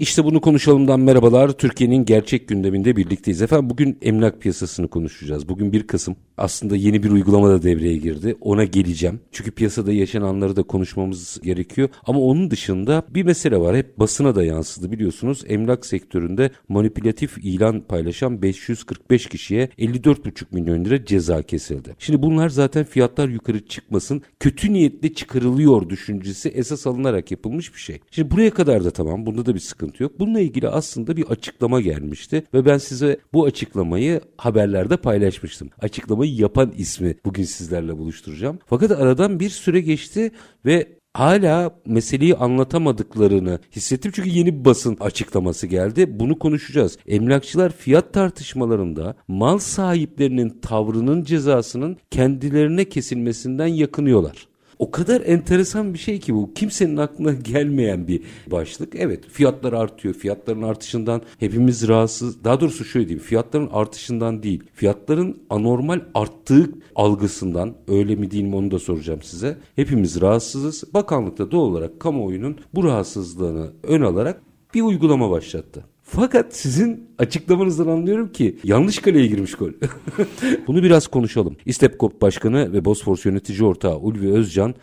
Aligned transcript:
İşte 0.00 0.24
bunu 0.24 0.40
konuşalımdan 0.40 1.00
merhabalar. 1.00 1.48
Türkiye'nin 1.52 2.04
gerçek 2.04 2.48
gündeminde 2.48 2.96
birlikteyiz. 2.96 3.42
Efendim 3.42 3.70
bugün 3.70 3.98
emlak 4.02 4.40
piyasasını 4.40 4.88
konuşacağız. 4.88 5.48
Bugün 5.48 5.72
1 5.72 5.86
Kasım. 5.86 6.16
Aslında 6.36 6.76
yeni 6.76 7.02
bir 7.02 7.10
uygulama 7.10 7.48
da 7.48 7.62
devreye 7.62 7.96
girdi. 7.96 8.36
Ona 8.40 8.64
geleceğim. 8.64 9.20
Çünkü 9.32 9.50
piyasada 9.50 9.92
yaşananları 9.92 10.56
da 10.56 10.62
konuşmamız 10.62 11.40
gerekiyor. 11.42 11.88
Ama 12.06 12.20
onun 12.20 12.50
dışında 12.50 13.02
bir 13.10 13.22
mesele 13.22 13.56
var. 13.56 13.76
Hep 13.76 13.98
basına 13.98 14.34
da 14.34 14.44
yansıdı 14.44 14.92
biliyorsunuz. 14.92 15.44
Emlak 15.48 15.86
sektöründe 15.86 16.50
manipülatif 16.68 17.38
ilan 17.38 17.80
paylaşan 17.80 18.42
545 18.42 19.26
kişiye 19.26 19.68
54,5 19.78 20.44
milyon 20.52 20.84
lira 20.84 21.04
ceza 21.04 21.42
kesildi. 21.42 21.96
Şimdi 21.98 22.22
bunlar 22.22 22.48
zaten 22.48 22.84
fiyatlar 22.84 23.28
yukarı 23.28 23.66
çıkmasın, 23.66 24.22
kötü 24.40 24.72
niyetle 24.72 25.14
çıkarılıyor 25.14 25.88
düşüncesi 25.88 26.48
esas 26.48 26.86
alınarak 26.86 27.30
yapılmış 27.30 27.74
bir 27.74 27.80
şey. 27.80 28.00
Şimdi 28.10 28.30
buraya 28.30 28.50
kadar 28.50 28.84
da 28.84 28.90
tamam. 28.90 29.26
Bunda 29.26 29.46
da 29.46 29.54
bir 29.54 29.60
sıkıntı 29.60 29.89
sıkıntı 29.90 30.02
yok. 30.02 30.20
Bununla 30.20 30.40
ilgili 30.40 30.68
aslında 30.68 31.16
bir 31.16 31.24
açıklama 31.24 31.80
gelmişti 31.80 32.44
ve 32.54 32.64
ben 32.64 32.78
size 32.78 33.16
bu 33.32 33.44
açıklamayı 33.44 34.20
haberlerde 34.36 34.96
paylaşmıştım. 34.96 35.70
Açıklamayı 35.80 36.34
yapan 36.34 36.72
ismi 36.76 37.14
bugün 37.24 37.44
sizlerle 37.44 37.98
buluşturacağım. 37.98 38.58
Fakat 38.66 38.90
aradan 38.90 39.40
bir 39.40 39.50
süre 39.50 39.80
geçti 39.80 40.30
ve 40.64 40.88
hala 41.14 41.70
meseleyi 41.86 42.34
anlatamadıklarını 42.34 43.58
hissettim 43.76 44.12
çünkü 44.14 44.30
yeni 44.30 44.60
bir 44.60 44.64
basın 44.64 44.96
açıklaması 45.00 45.66
geldi. 45.66 46.20
Bunu 46.20 46.38
konuşacağız. 46.38 46.98
Emlakçılar 47.06 47.72
fiyat 47.72 48.12
tartışmalarında 48.12 49.14
mal 49.28 49.58
sahiplerinin 49.58 50.60
tavrının 50.62 51.24
cezasının 51.24 51.96
kendilerine 52.10 52.84
kesilmesinden 52.84 53.66
yakınıyorlar 53.66 54.49
o 54.80 54.90
kadar 54.90 55.20
enteresan 55.20 55.94
bir 55.94 55.98
şey 55.98 56.20
ki 56.20 56.34
bu. 56.34 56.54
Kimsenin 56.54 56.96
aklına 56.96 57.32
gelmeyen 57.32 58.08
bir 58.08 58.22
başlık. 58.46 58.94
Evet 58.94 59.24
fiyatlar 59.28 59.72
artıyor. 59.72 60.14
Fiyatların 60.14 60.62
artışından 60.62 61.22
hepimiz 61.38 61.88
rahatsız. 61.88 62.44
Daha 62.44 62.60
doğrusu 62.60 62.84
şöyle 62.84 63.08
diyeyim. 63.08 63.26
Fiyatların 63.26 63.68
artışından 63.72 64.42
değil. 64.42 64.64
Fiyatların 64.74 65.42
anormal 65.50 66.00
arttığı 66.14 66.70
algısından 66.96 67.74
öyle 67.88 68.16
mi 68.16 68.30
değil 68.30 68.44
mi 68.44 68.56
onu 68.56 68.70
da 68.70 68.78
soracağım 68.78 69.22
size. 69.22 69.58
Hepimiz 69.76 70.20
rahatsızız. 70.20 70.84
Bakanlık 70.94 71.38
da 71.38 71.50
doğal 71.50 71.62
olarak 71.62 72.00
kamuoyunun 72.00 72.58
bu 72.74 72.84
rahatsızlığını 72.84 73.70
ön 73.82 74.00
alarak 74.00 74.42
bir 74.74 74.82
uygulama 74.82 75.30
başlattı. 75.30 75.84
Fakat 76.02 76.56
sizin 76.56 77.09
açıklamanızdan 77.20 77.86
anlıyorum 77.86 78.32
ki 78.32 78.56
yanlış 78.64 78.98
kaleye 78.98 79.26
girmiş 79.26 79.54
gol. 79.54 79.70
Bunu 80.66 80.82
biraz 80.82 81.06
konuşalım. 81.06 81.56
İstepkop 81.66 82.22
Başkanı 82.22 82.72
ve 82.72 82.84
Bosfors 82.84 83.24
yönetici 83.24 83.62
ortağı 83.62 83.96
Ulvi 83.96 84.32
Özcan. 84.32 84.74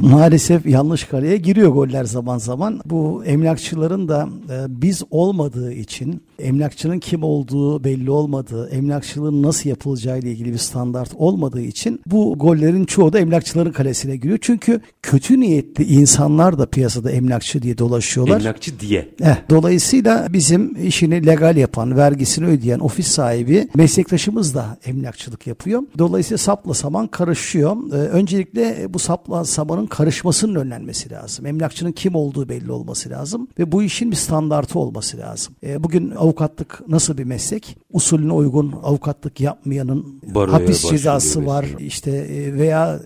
Maalesef 0.00 0.66
yanlış 0.66 1.04
kaleye 1.04 1.36
giriyor 1.36 1.68
goller 1.68 2.04
zaman 2.04 2.38
zaman. 2.38 2.80
Bu 2.84 3.24
emlakçıların 3.24 4.08
da 4.08 4.28
e, 4.50 4.82
biz 4.82 5.02
olmadığı 5.10 5.72
için 5.72 6.22
emlakçının 6.38 6.98
kim 6.98 7.22
olduğu 7.22 7.84
belli 7.84 8.10
olmadığı, 8.10 8.68
emlakçılığın 8.68 9.42
nasıl 9.42 9.70
yapılacağı 9.70 10.18
ile 10.18 10.30
ilgili 10.30 10.52
bir 10.52 10.58
standart 10.58 11.10
olmadığı 11.14 11.60
için 11.60 12.00
bu 12.06 12.34
gollerin 12.38 12.84
çoğu 12.84 13.12
da 13.12 13.18
emlakçıların 13.18 13.72
kalesine 13.72 14.16
giriyor. 14.16 14.38
Çünkü 14.40 14.80
kötü 15.02 15.40
niyetli 15.40 15.84
insanlar 15.84 16.58
da 16.58 16.66
piyasada 16.66 17.10
emlakçı 17.10 17.62
diye 17.62 17.78
dolaşıyorlar. 17.78 18.40
Emlakçı 18.40 18.80
diye. 18.80 19.08
Eh, 19.22 19.36
dolayısıyla 19.50 20.26
bizim 20.32 20.86
işini 20.86 21.26
legal 21.26 21.56
yapan, 21.72 21.96
vergisini 21.96 22.46
ödeyen 22.46 22.78
ofis 22.78 23.06
sahibi 23.06 23.68
meslektaşımız 23.74 24.54
da 24.54 24.76
emlakçılık 24.84 25.46
yapıyor. 25.46 25.82
Dolayısıyla 25.98 26.38
sapla 26.38 26.74
saman 26.74 27.06
karışıyor. 27.06 27.76
Ee, 27.92 27.94
öncelikle 27.94 28.86
bu 28.94 28.98
sapla 28.98 29.44
samanın 29.44 29.86
karışmasının 29.86 30.54
önlenmesi 30.54 31.10
lazım. 31.10 31.46
Emlakçının 31.46 31.92
kim 31.92 32.14
olduğu 32.14 32.48
belli 32.48 32.72
olması 32.72 33.10
lazım 33.10 33.48
ve 33.58 33.72
bu 33.72 33.82
işin 33.82 34.10
bir 34.10 34.16
standartı 34.16 34.78
olması 34.78 35.18
lazım. 35.18 35.54
Ee, 35.62 35.84
bugün 35.84 36.10
avukatlık 36.10 36.88
nasıl 36.88 37.18
bir 37.18 37.24
meslek? 37.24 37.76
Usulüne 37.92 38.32
uygun 38.32 38.72
avukatlık 38.82 39.40
yapmayanın 39.40 40.20
Baroya 40.34 40.52
hapis 40.52 40.90
cezası 40.90 41.46
var. 41.46 41.66
İşte 41.78 42.10
e, 42.10 42.54
veya 42.54 43.00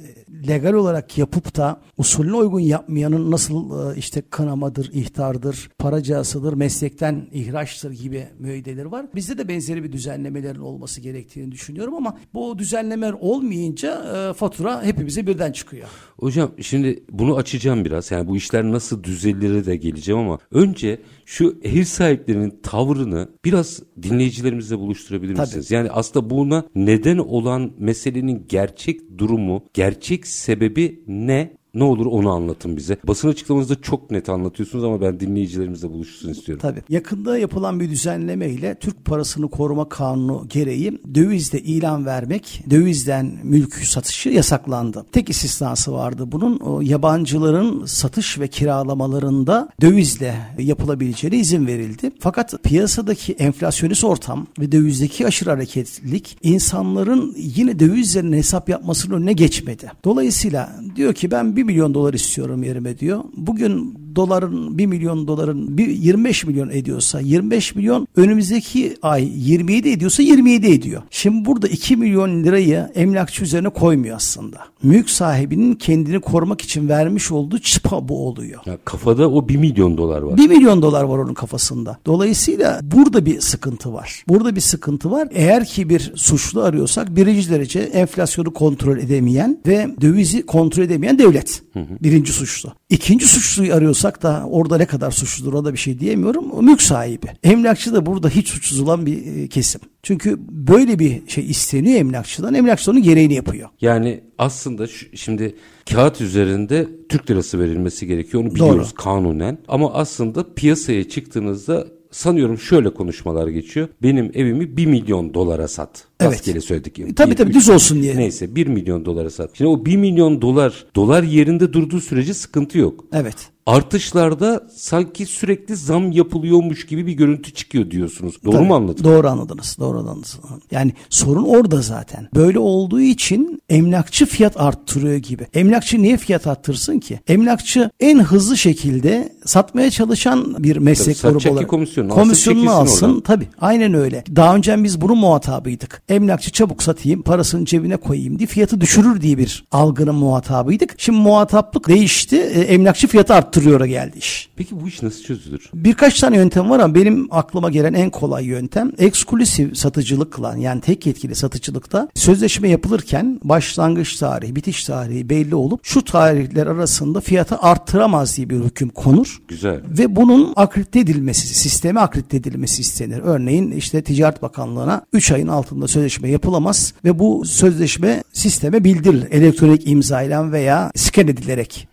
legal 0.48 0.72
olarak 0.72 1.19
yapıp 1.19 1.56
da 1.56 1.80
usulüne 1.98 2.36
uygun 2.36 2.60
yapmayanın 2.60 3.30
nasıl 3.30 3.92
e, 3.94 3.98
işte 3.98 4.22
kanamadır, 4.30 4.91
ihtardır, 4.92 5.70
para 5.78 6.02
cezasıdır, 6.02 6.52
meslekten 6.52 7.26
ihraçtır 7.32 7.91
gibi 7.91 8.26
müeyyideleri 8.38 8.92
var. 8.92 9.06
Bizde 9.14 9.38
de 9.38 9.48
benzeri 9.48 9.84
bir 9.84 9.92
düzenlemelerin 9.92 10.60
olması 10.60 11.00
gerektiğini 11.00 11.52
düşünüyorum 11.52 11.94
ama 11.94 12.19
bu 12.34 12.58
düzenlemeler 12.58 13.14
olmayınca 13.20 14.04
e, 14.16 14.32
fatura 14.32 14.82
hepimize 14.82 15.26
birden 15.26 15.52
çıkıyor. 15.52 15.88
Hocam 16.19 16.50
şimdi 16.60 17.04
bunu 17.10 17.36
açacağım 17.36 17.84
biraz. 17.84 18.10
Yani 18.10 18.28
bu 18.28 18.36
işler 18.36 18.64
nasıl 18.64 19.04
düzelir 19.04 19.66
de 19.66 19.76
geleceğim 19.76 20.20
ama 20.20 20.38
önce 20.50 21.00
şu 21.26 21.59
ev 21.62 21.84
sahiplerinin 21.84 22.60
tavrını 22.62 23.28
biraz 23.44 23.82
dinleyicilerimizle 24.03 24.78
buluşturabilir 24.78 25.38
misiniz? 25.38 25.69
Tabii. 25.69 25.76
Yani 25.76 25.91
aslında 25.91 26.31
buna 26.31 26.64
neden 26.75 27.19
olan 27.19 27.72
meselenin 27.78 28.47
gerçek 28.48 29.19
durumu, 29.19 29.65
gerçek 29.75 30.26
sebebi 30.26 31.03
ne? 31.06 31.56
Ne 31.76 31.84
olur 31.84 32.06
onu 32.06 32.31
anlatın 32.31 32.76
bize. 32.76 32.97
Basın 33.04 33.28
açıklamanızda 33.28 33.81
çok 33.82 34.10
net 34.10 34.28
anlatıyorsunuz 34.28 34.84
ama 34.84 35.00
ben 35.00 35.20
dinleyicilerimizle 35.20 35.91
buluşsun 35.91 36.31
istiyorum. 36.31 36.62
Tabii. 36.62 36.82
Yakında 36.88 37.38
yapılan 37.38 37.81
bir 37.81 37.91
düzenleme 37.91 38.50
ile 38.50 38.75
Türk 38.75 39.04
Parasını 39.04 39.48
Koruma 39.48 39.88
Kanunu 39.88 40.47
gereği 40.48 40.98
dövizle 41.15 41.60
ilan 41.60 42.06
vermek, 42.06 42.65
dövizden 42.70 43.32
mülk 43.42 43.75
satışı 43.75 44.28
yasaklandı. 44.28 45.06
Tek 45.12 45.31
istisnası 45.31 45.92
vardı 45.92 46.32
bunun. 46.32 46.59
O 46.59 46.81
yabancıların 46.81 47.84
satış 47.84 48.38
ve 48.41 48.48
kiralamalarında 48.48 49.69
dövizle 49.81 50.34
yapılabileceğine 50.59 51.36
izin 51.36 51.66
verildi. 51.66 52.10
Fakat 52.20 52.62
piyasadaki 52.62 53.32
enflasyonist 53.32 54.04
ortam 54.04 54.47
ve 54.59 54.72
dövizdeki 54.72 55.26
aşırı 55.26 55.50
hareketlilik 55.50 56.38
insanların 56.42 57.34
yine 57.36 57.78
döviz 57.78 58.09
üzerine 58.09 58.36
hesap 58.36 58.69
yapmasının 58.69 59.16
önüne 59.16 59.32
geçmedi. 59.32 59.92
Dolayısıyla 60.04 60.81
diyor 60.97 61.15
ki 61.15 61.31
ben 61.31 61.56
1 61.56 61.66
milyon 61.66 61.94
dolar 61.94 62.15
istiyorum 62.15 62.62
yerime 62.62 62.99
diyor. 62.99 63.25
Bugün 63.37 64.05
doların 64.16 64.78
1 64.78 64.87
milyon 64.87 65.28
doların 65.28 65.78
bir 65.78 65.88
25 65.88 66.44
milyon 66.44 66.71
ediyorsa 66.71 67.21
25 67.21 67.75
milyon 67.75 68.09
önümüzdeki 68.16 68.97
ay 69.03 69.31
27 69.34 69.88
ediyorsa 69.88 70.22
27 70.22 70.66
ediyor. 70.66 71.03
Şimdi 71.10 71.44
burada 71.44 71.69
2 71.69 71.97
milyon 71.97 72.44
lirayı 72.44 72.91
emlakçı 72.94 73.44
üzerine 73.44 73.69
koymuyor 73.69 74.16
aslında. 74.16 74.59
Mülk 74.82 75.10
sahibinin 75.10 75.75
kendini 75.75 76.21
korumak 76.21 76.60
için 76.60 76.88
vermiş 76.88 77.31
olduğu 77.31 77.59
çıpa 77.59 78.09
bu 78.09 78.27
oluyor. 78.28 78.60
Ya 78.66 78.78
kafada 78.84 79.31
o 79.31 79.49
1 79.49 79.56
milyon 79.56 79.99
dolar 79.99 80.22
var. 80.22 80.37
1 80.37 80.48
milyon 80.48 80.83
dolar 80.83 81.04
var 81.04 81.19
onun 81.19 81.34
kafasında. 81.34 81.98
Dolayısıyla 82.06 82.81
burada 82.83 83.27
bir 83.27 83.41
sıkıntı 83.41 83.93
var. 83.93 84.25
Burada 84.28 84.56
bir 84.56 84.60
sıkıntı 84.60 85.10
var. 85.10 85.28
Eğer 85.33 85.65
ki 85.65 85.88
bir 85.88 86.12
suçlu 86.15 86.62
arıyorsak 86.62 87.16
birinci 87.16 87.50
derece 87.50 87.81
enflasyonu 87.81 88.53
kontrol 88.53 88.98
edemeyen 88.98 89.60
ve 89.66 89.88
dövizi 90.00 90.47
kontrol 90.47 90.83
edemeyen 90.83 91.19
devlet. 91.19 91.62
Birinci 92.03 92.33
suçlu. 92.33 92.72
İkinci 92.91 93.27
suçluyu 93.27 93.75
arıyorsak 93.75 94.05
da 94.22 94.44
orada 94.50 94.76
ne 94.76 94.86
kadar 94.86 95.10
suçludur 95.10 95.52
o 95.52 95.64
da 95.64 95.72
bir 95.72 95.78
şey 95.78 95.98
diyemiyorum. 95.98 96.50
O 96.50 96.62
mülk 96.62 96.82
sahibi. 96.82 97.26
Emlakçı 97.44 97.94
da 97.94 98.06
burada 98.06 98.28
hiç 98.28 98.48
suçsuz 98.48 98.80
olan 98.80 99.06
bir 99.06 99.36
e, 99.36 99.48
kesim. 99.48 99.80
Çünkü 100.03 100.36
böyle 100.50 100.98
bir 100.98 101.28
şey 101.28 101.50
isteniyor 101.50 101.97
emlakçıdan. 101.98 102.54
Emlakçı 102.54 102.91
onun 102.91 103.03
gereğini 103.03 103.34
yapıyor. 103.34 103.68
Yani 103.80 104.20
aslında 104.38 104.86
şu- 104.86 105.16
şimdi 105.16 105.54
kağıt 105.91 106.20
üzerinde 106.20 106.88
Türk 107.08 107.30
lirası 107.30 107.58
verilmesi 107.60 108.06
gerekiyor. 108.06 108.42
Onu 108.42 108.54
biliyoruz 108.54 108.94
kanunen. 108.94 109.58
Ama 109.68 109.92
aslında 109.92 110.54
piyasaya 110.54 111.09
çıktığınızda 111.09 111.86
sanıyorum 112.10 112.59
şöyle 112.59 112.94
konuşmalar 112.94 113.48
geçiyor. 113.48 113.88
Benim 114.02 114.30
evimi 114.34 114.76
1 114.76 114.86
milyon 114.86 115.34
dolara 115.34 115.68
sat. 115.68 116.04
Evet. 116.21 116.33
Rastgele 116.33 116.60
söyledik. 116.60 117.16
Tabii 117.16 117.30
Bir, 117.30 117.36
tabii, 117.36 117.51
üç- 117.51 117.57
düz 117.57 117.68
olsun 117.68 118.03
diye. 118.03 118.16
Neyse 118.16 118.54
1 118.57 118.66
milyon 118.66 119.04
dolara 119.04 119.30
sat. 119.30 119.51
Şimdi 119.54 119.68
o 119.71 119.84
1 119.86 119.97
milyon 119.97 120.42
dolar 120.42 120.86
dolar 120.97 121.22
yerinde 121.22 121.72
durduğu 121.72 122.01
sürece 122.01 122.34
sıkıntı 122.34 122.78
yok. 122.78 123.04
Evet. 123.13 123.36
Artışlarda 123.66 124.66
sanki 124.77 125.27
sürekli 125.27 125.77
zam 125.77 126.13
yapılıyormuş 126.13 126.86
gibi 126.86 127.07
bir 127.07 127.13
görüntü 127.13 127.54
çıkıyor 127.54 127.91
diyorsunuz. 127.91 128.34
Doğru 128.45 128.53
Tabii, 128.53 128.65
mu 128.66 128.74
anladım? 128.74 129.04
Doğru 129.04 129.28
anladınız. 129.28 129.77
Doğru 129.80 129.98
anladınız. 129.98 130.36
Yani 130.71 130.92
sorun 131.10 131.45
orada 131.45 131.83
zaten. 131.83 132.28
Böyle 132.34 132.59
olduğu 132.59 133.01
için 133.01 133.62
emlakçı 133.69 134.27
fiyat 134.27 134.60
arttırıyor 134.60 135.16
gibi. 135.16 135.47
Emlakçı 135.54 136.03
niye 136.03 136.16
fiyat 136.16 136.47
arttırsın 136.47 136.98
ki? 136.98 137.21
Emlakçı 137.28 137.91
en 138.01 138.19
hızlı 138.19 138.57
şekilde 138.57 139.33
satmaya 139.45 139.91
çalışan 139.91 140.54
bir 140.65 140.77
meslek 140.77 141.19
Tabii, 141.21 141.33
grubu 141.39 141.51
olarak. 141.53 141.71
komisyonunu 141.71 142.12
alsın, 142.12 142.22
Komisyonunu 142.22 142.71
alsın. 142.71 143.07
oradan. 143.07 143.21
Tabii. 143.21 143.48
Aynen 143.60 143.95
öyle. 143.95 144.24
Daha 144.36 144.57
önce 144.57 144.84
biz 144.84 145.01
bunun 145.01 145.19
muhatabıydık. 145.19 146.03
Emlakçı 146.08 146.50
çabuk 146.50 146.82
satayım, 146.82 147.22
parasını 147.22 147.64
cebine 147.64 147.97
koyayım 147.97 148.38
diye 148.38 148.47
fiyatı 148.47 148.80
düşürür 148.80 149.20
diye 149.20 149.38
bir 149.38 149.64
algının 149.72 150.14
muhatabıydık. 150.14 150.94
Şimdi 150.98 151.18
muhataplık 151.18 151.88
değişti. 151.88 152.36
E, 152.36 152.60
emlakçı 152.60 153.06
fiyatı 153.06 153.34
arttırıyor'a 153.34 153.86
geldi 153.86 154.18
iş. 154.18 154.48
Peki 154.56 154.80
bu 154.80 154.88
iş 154.88 155.03
nasıl 155.03 155.22
çözülür? 155.22 155.70
Birkaç 155.74 156.20
tane 156.20 156.36
yöntem 156.36 156.70
var 156.70 156.80
ama 156.80 156.94
benim 156.94 157.28
aklıma 157.30 157.70
gelen 157.70 157.94
en 157.94 158.10
kolay 158.10 158.44
yöntem 158.47 158.92
eksklusif 158.98 159.76
satıcılıkla 159.76 160.56
yani 160.56 160.80
tek 160.80 161.06
yetkili 161.06 161.34
satıcılıkta 161.34 162.09
sözleşme 162.14 162.68
yapılırken 162.68 163.41
başlangıç 163.44 164.16
tarihi, 164.16 164.56
bitiş 164.56 164.84
tarihi 164.84 165.30
belli 165.30 165.54
olup 165.54 165.80
şu 165.82 166.04
tarihler 166.04 166.66
arasında 166.66 167.20
fiyatı 167.20 167.59
arttıramaz 167.59 168.36
diye 168.36 168.50
bir 168.50 168.56
hüküm 168.56 168.88
konur. 168.88 169.42
Güzel. 169.48 169.80
Ve 169.98 170.16
bunun 170.16 170.52
akredite 170.56 171.00
edilmesi, 171.00 171.47
sisteme 171.54 172.00
akredite 172.00 172.36
edilmesi 172.36 172.82
istenir. 172.82 173.20
Örneğin 173.24 173.70
işte 173.70 174.02
Ticaret 174.02 174.42
Bakanlığı'na 174.42 175.06
3 175.12 175.32
ayın 175.32 175.48
altında 175.48 175.88
sözleşme 175.97 176.31
yapılamaz 176.31 176.95
ve 177.04 177.19
bu 177.19 177.45
sözleşme 177.45 178.22
sisteme 178.33 178.84
bildirilir. 178.84 179.31
Elektronik 179.31 179.89
imzayla 179.89 180.53
veya 180.53 180.93
scan 180.97 181.28
edilerek 181.28 181.89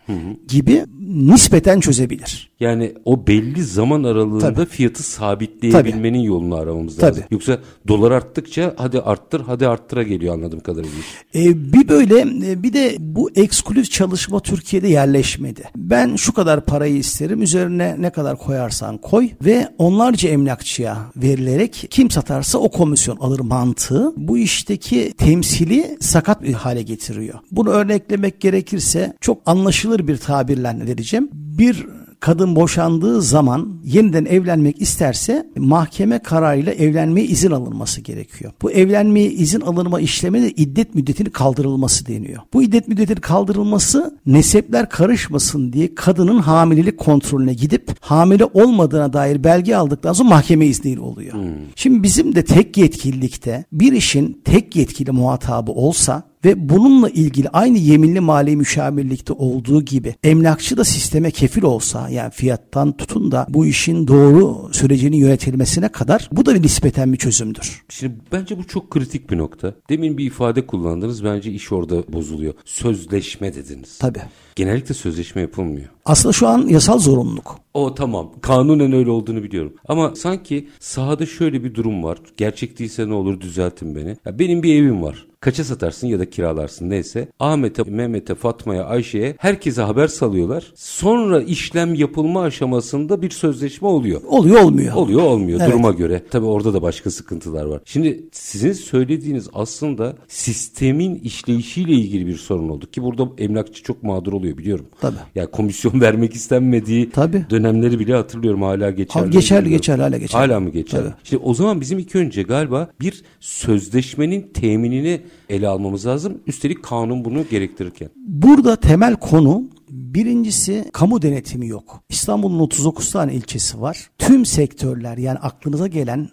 gibi 0.48 0.84
nispeten 1.00 1.80
çözebilir. 1.80 2.50
Yani 2.60 2.94
o 3.04 3.26
belli 3.26 3.64
zaman 3.64 4.04
aralığında 4.04 4.54
Tabii. 4.54 4.66
fiyatı 4.66 5.02
sabitleyebilmenin 5.02 6.18
yolunu 6.18 6.54
aramamız 6.54 7.02
lazım. 7.02 7.22
Tabii. 7.22 7.34
Yoksa 7.34 7.58
dolar 7.88 8.10
arttıkça 8.10 8.74
hadi 8.76 9.00
arttır 9.00 9.40
hadi 9.40 9.68
arttıra 9.68 10.02
geliyor 10.02 10.34
anladığım 10.34 10.60
kadarıyla. 10.60 10.96
Ee, 11.34 11.72
bir 11.72 11.88
böyle 11.88 12.20
e, 12.50 12.62
bir 12.62 12.72
de 12.72 12.96
bu 12.98 13.30
ekskluzif 13.34 13.90
çalışma 13.90 14.40
Türkiye'de 14.40 14.88
yerleşmedi. 14.88 15.62
Ben 15.76 16.16
şu 16.16 16.32
kadar 16.32 16.64
parayı 16.64 16.96
isterim 16.96 17.42
üzerine 17.42 17.96
ne 17.98 18.10
kadar 18.10 18.38
koyarsan 18.38 18.98
koy 18.98 19.28
ve 19.44 19.68
onlarca 19.78 20.28
emlakçıya 20.28 20.98
verilerek 21.16 21.86
kim 21.90 22.10
satarsa 22.10 22.58
o 22.58 22.70
komisyon 22.70 23.16
alır 23.16 23.40
mantığı 23.40 23.93
bu 24.16 24.38
işteki 24.38 25.12
temsili 25.18 25.96
sakat 26.00 26.42
bir 26.42 26.52
hale 26.52 26.82
getiriyor. 26.82 27.38
Bunu 27.50 27.70
örneklemek 27.70 28.40
gerekirse 28.40 29.12
çok 29.20 29.42
anlaşılır 29.46 30.08
bir 30.08 30.16
tabirle 30.16 30.86
vereceğim. 30.86 31.28
Bir 31.32 31.86
kadın 32.24 32.56
boşandığı 32.56 33.22
zaman 33.22 33.80
yeniden 33.84 34.24
evlenmek 34.24 34.82
isterse 34.82 35.50
mahkeme 35.56 36.18
kararıyla 36.18 36.72
evlenmeye 36.72 37.26
izin 37.26 37.50
alınması 37.50 38.00
gerekiyor. 38.00 38.52
Bu 38.62 38.70
evlenmeye 38.70 39.30
izin 39.30 39.60
alınma 39.60 40.00
işlemi 40.00 40.42
de 40.42 40.50
iddet 40.50 40.94
müddetini 40.94 41.30
kaldırılması 41.30 42.06
deniyor. 42.06 42.42
Bu 42.52 42.62
iddet 42.62 42.88
müddetinin 42.88 43.20
kaldırılması 43.20 44.18
nesepler 44.26 44.88
karışmasın 44.88 45.72
diye 45.72 45.94
kadının 45.94 46.38
hamilelik 46.38 46.98
kontrolüne 46.98 47.54
gidip 47.54 47.90
hamile 48.00 48.44
olmadığına 48.44 49.12
dair 49.12 49.44
belge 49.44 49.76
aldıktan 49.76 50.12
sonra 50.12 50.28
mahkeme 50.28 50.66
izniyle 50.66 51.00
oluyor. 51.00 51.34
Şimdi 51.76 52.02
bizim 52.02 52.34
de 52.34 52.44
tek 52.44 52.76
yetkililikte 52.76 53.64
bir 53.72 53.92
işin 53.92 54.40
tek 54.44 54.76
yetkili 54.76 55.10
muhatabı 55.10 55.72
olsa 55.72 56.22
ve 56.44 56.68
bununla 56.68 57.10
ilgili 57.10 57.48
aynı 57.48 57.78
yeminli 57.78 58.20
mali 58.20 58.56
müşavirlikte 58.56 59.32
olduğu 59.32 59.82
gibi 59.82 60.14
emlakçı 60.24 60.76
da 60.76 60.84
sisteme 60.84 61.30
kefil 61.30 61.62
olsa 61.62 62.08
yani 62.08 62.30
fiyattan 62.30 62.96
tutun 62.96 63.32
da 63.32 63.46
bu 63.48 63.66
işin 63.66 64.08
doğru 64.08 64.68
sürecinin 64.72 65.16
yönetilmesine 65.16 65.88
kadar 65.88 66.28
bu 66.32 66.46
da 66.46 66.54
bir 66.54 66.62
nispeten 66.62 67.12
bir 67.12 67.18
çözümdür. 67.18 67.84
Şimdi 67.88 68.14
bence 68.32 68.58
bu 68.58 68.64
çok 68.66 68.90
kritik 68.90 69.30
bir 69.30 69.38
nokta. 69.38 69.74
Demin 69.88 70.18
bir 70.18 70.26
ifade 70.26 70.66
kullandınız 70.66 71.24
bence 71.24 71.52
iş 71.52 71.72
orada 71.72 72.12
bozuluyor. 72.12 72.54
Sözleşme 72.64 73.54
dediniz. 73.54 73.98
Tabii. 73.98 74.22
Genellikle 74.56 74.94
sözleşme 74.94 75.42
yapılmıyor. 75.42 75.88
Aslında 76.04 76.32
şu 76.32 76.48
an 76.48 76.66
yasal 76.66 76.98
zorunluluk. 76.98 77.58
O 77.74 77.94
tamam. 77.94 78.32
Kanunen 78.40 78.92
öyle 78.92 79.10
olduğunu 79.10 79.42
biliyorum. 79.42 79.74
Ama 79.88 80.16
sanki 80.16 80.68
sahada 80.80 81.26
şöyle 81.26 81.64
bir 81.64 81.74
durum 81.74 82.04
var. 82.04 82.18
Gerçek 82.36 82.78
değilse 82.78 83.08
ne 83.08 83.14
olur 83.14 83.40
düzeltin 83.40 83.96
beni. 83.96 84.16
Ya 84.24 84.38
benim 84.38 84.62
bir 84.62 84.74
evim 84.74 85.02
var. 85.02 85.26
Kaça 85.40 85.64
satarsın 85.64 86.06
ya 86.06 86.18
da 86.18 86.30
kiralarsın 86.30 86.90
neyse. 86.90 87.28
Ahmet'e, 87.40 87.82
Mehmet'e, 87.82 88.34
Fatma'ya, 88.34 88.84
Ayşe'ye 88.84 89.34
herkese 89.38 89.82
haber 89.82 90.08
salıyorlar. 90.08 90.72
Sonra 90.74 91.42
işlem 91.42 91.94
yapılma 91.94 92.42
aşamasında 92.42 93.22
bir 93.22 93.30
sözleşme 93.30 93.88
oluyor. 93.88 94.20
Oluyor 94.28 94.60
olmuyor. 94.60 94.94
Oluyor 94.94 95.22
olmuyor 95.22 95.60
Evet. 95.60 95.72
duruma 95.72 95.90
göre. 95.90 96.22
Tabii 96.30 96.46
orada 96.46 96.74
da 96.74 96.82
başka 96.82 97.10
sıkıntılar 97.10 97.64
var. 97.64 97.82
Şimdi 97.84 98.24
sizin 98.32 98.72
söylediğiniz 98.72 99.48
aslında 99.54 100.16
sistemin 100.28 101.14
işleyişiyle 101.14 101.92
ilgili 101.92 102.26
bir 102.26 102.36
sorun 102.36 102.68
oldu. 102.68 102.86
Ki 102.90 103.02
burada 103.02 103.28
emlakçı 103.38 103.82
çok 103.82 104.02
mağdur 104.02 104.32
oluyor 104.44 104.58
biliyorum. 104.58 104.86
Tabii. 105.00 105.16
Ya 105.34 105.50
komisyon 105.50 105.92
vermek 106.00 106.34
istenmediği 106.34 107.10
Tabii. 107.10 107.44
dönemleri 107.50 107.98
bile 107.98 108.14
hatırlıyorum 108.14 108.62
hala 108.62 108.90
geçerli. 108.90 109.24
Abi 109.24 109.30
geçerli, 109.32 109.70
geçerli, 109.70 110.02
hala 110.02 110.18
geçerli. 110.18 110.46
Hala 110.46 110.60
mı 110.60 110.70
geçerli? 110.70 111.02
Tabii. 111.02 111.14
İşte 111.24 111.36
o 111.36 111.54
zaman 111.54 111.80
bizim 111.80 111.98
ilk 111.98 112.16
önce 112.16 112.42
galiba 112.42 112.90
bir 113.00 113.22
sözleşmenin 113.40 114.50
teminini 114.54 115.20
ele 115.48 115.68
almamız 115.68 116.06
lazım. 116.06 116.38
Üstelik 116.46 116.82
kanun 116.82 117.24
bunu 117.24 117.44
gerektirirken. 117.50 118.08
Burada 118.16 118.76
temel 118.76 119.16
konu 119.16 119.62
birincisi 119.90 120.84
kamu 120.92 121.22
denetimi 121.22 121.68
yok. 121.68 122.00
İstanbul'un 122.08 122.58
39 122.58 123.10
tane 123.10 123.34
ilçesi 123.34 123.80
var. 123.80 124.10
Tüm 124.18 124.46
sektörler 124.46 125.16
yani 125.16 125.38
aklınıza 125.38 125.86
gelen 125.86 126.28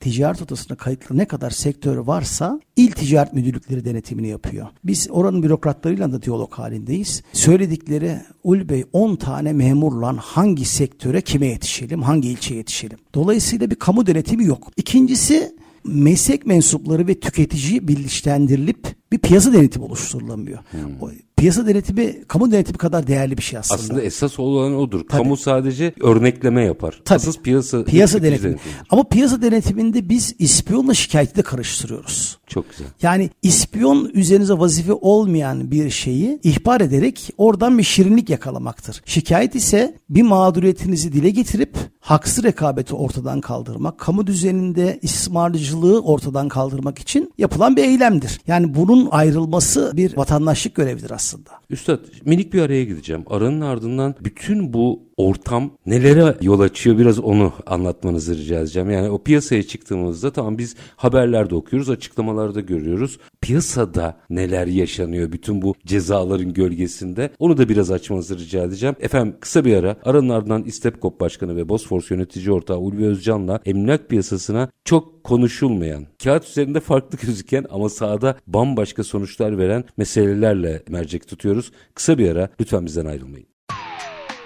ticaret 0.00 0.42
odasına 0.42 0.76
kayıtlı 0.76 1.18
ne 1.18 1.24
kadar 1.24 1.50
sektör 1.50 1.96
varsa 1.96 2.60
il 2.76 2.90
ticaret 2.90 3.32
müdürlükleri 3.32 3.84
denetimini 3.84 4.28
yapıyor. 4.28 4.66
Biz 4.84 5.08
oranın 5.10 5.42
bürokratlarıyla 5.42 6.12
da 6.12 6.22
diyalog 6.22 6.52
halindeyiz. 6.52 7.22
Söyledikleri 7.32 8.16
Ul 8.44 8.68
Bey 8.68 8.84
10 8.92 9.16
tane 9.16 9.52
memurla 9.52 10.16
hangi 10.16 10.64
sektöre 10.64 11.20
kime 11.20 11.46
yetişelim, 11.46 12.02
hangi 12.02 12.28
ilçeye 12.28 12.54
yetişelim. 12.54 12.98
Dolayısıyla 13.14 13.70
bir 13.70 13.76
kamu 13.76 14.06
denetimi 14.06 14.44
yok. 14.44 14.72
İkincisi 14.76 15.56
meslek 15.84 16.46
mensupları 16.46 17.06
ve 17.06 17.20
tüketici 17.20 17.88
bilinçlendirilip 17.88 18.86
bir 19.12 19.18
piyasa 19.18 19.52
denetimi 19.52 19.84
oluşturulamıyor. 19.84 20.58
O 21.00 21.10
piyasa 21.40 21.66
denetimi 21.66 22.24
kamu 22.28 22.52
denetimi 22.52 22.78
kadar 22.78 23.06
değerli 23.06 23.38
bir 23.38 23.42
şey 23.42 23.58
aslında. 23.58 23.82
Aslında 23.82 24.02
esas 24.02 24.38
olan 24.38 24.74
odur. 24.74 25.06
Kamu 25.08 25.36
sadece 25.36 25.94
örnekleme 26.00 26.64
yapar. 26.64 27.00
Tabii. 27.04 27.16
Asıl 27.16 27.42
piyasa 27.42 27.84
piyasa 27.84 28.18
tüketici 28.18 28.42
denetimi. 28.42 28.74
Ama 28.90 29.04
piyasa 29.04 29.42
denetiminde 29.42 30.08
biz 30.08 30.34
ispiyonla 30.38 30.94
şikayeti 30.94 31.36
de 31.36 31.42
karıştırıyoruz. 31.42 32.38
Çok 32.46 32.70
güzel. 32.70 32.86
Yani 33.02 33.30
ispiyon 33.42 34.10
üzerinize 34.14 34.58
vazife 34.58 34.92
olmayan 34.92 35.70
bir 35.70 35.90
şeyi 35.90 36.40
ihbar 36.42 36.80
ederek 36.80 37.30
oradan 37.38 37.78
bir 37.78 37.82
şirinlik 37.82 38.30
yakalamaktır. 38.30 39.02
Şikayet 39.04 39.54
ise 39.54 39.98
bir 40.10 40.22
mağduriyetinizi 40.22 41.12
dile 41.12 41.30
getirip 41.30 41.76
haksız 42.00 42.44
rekabeti 42.44 42.94
ortadan 42.94 43.40
kaldırmak, 43.40 43.98
kamu 43.98 44.26
düzeninde 44.26 44.98
istismarcılığı 45.02 46.00
ortadan 46.00 46.48
kaldırmak 46.48 46.98
için 46.98 47.32
yapılan 47.38 47.76
bir 47.76 47.84
eylemdir. 47.84 48.40
Yani 48.46 48.74
bunun 48.74 49.08
ayrılması 49.10 49.92
bir 49.96 50.16
vatandaşlık 50.16 50.74
görevidir 50.74 51.10
aslında. 51.10 51.29
Üstad 51.70 52.00
minik 52.24 52.52
bir 52.52 52.62
araya 52.62 52.84
gideceğim. 52.84 53.24
Aranın 53.26 53.60
ardından 53.60 54.14
bütün 54.20 54.72
bu 54.72 55.09
ortam 55.20 55.70
nelere 55.86 56.36
yol 56.40 56.60
açıyor 56.60 56.98
biraz 56.98 57.18
onu 57.18 57.52
anlatmanızı 57.66 58.36
rica 58.36 58.60
edeceğim. 58.60 58.90
Yani 58.90 59.10
o 59.10 59.22
piyasaya 59.22 59.62
çıktığımızda 59.62 60.32
tamam 60.32 60.58
biz 60.58 60.76
haberlerde 60.96 61.54
okuyoruz, 61.54 61.90
açıklamalarda 61.90 62.60
görüyoruz. 62.60 63.18
Piyasada 63.40 64.18
neler 64.30 64.66
yaşanıyor 64.66 65.32
bütün 65.32 65.62
bu 65.62 65.74
cezaların 65.86 66.52
gölgesinde 66.52 67.30
onu 67.38 67.56
da 67.56 67.68
biraz 67.68 67.90
açmanızı 67.90 68.38
rica 68.38 68.64
edeceğim. 68.64 68.96
Efendim 69.00 69.36
kısa 69.40 69.64
bir 69.64 69.76
ara 69.76 69.96
aranın 70.04 70.28
ardından 70.28 70.62
İstepkop 70.62 71.20
Başkanı 71.20 71.56
ve 71.56 71.68
Bosfors 71.68 72.10
Yönetici 72.10 72.52
Ortağı 72.52 72.78
Ulvi 72.78 73.06
Özcan'la 73.06 73.60
emlak 73.66 74.08
piyasasına 74.08 74.68
çok 74.84 75.24
konuşulmayan, 75.24 76.06
kağıt 76.24 76.48
üzerinde 76.48 76.80
farklı 76.80 77.18
gözüken 77.26 77.66
ama 77.70 77.88
sahada 77.88 78.36
bambaşka 78.46 79.04
sonuçlar 79.04 79.58
veren 79.58 79.84
meselelerle 79.96 80.82
mercek 80.88 81.28
tutuyoruz. 81.28 81.72
Kısa 81.94 82.18
bir 82.18 82.30
ara 82.30 82.48
lütfen 82.60 82.86
bizden 82.86 83.06
ayrılmayın. 83.06 83.49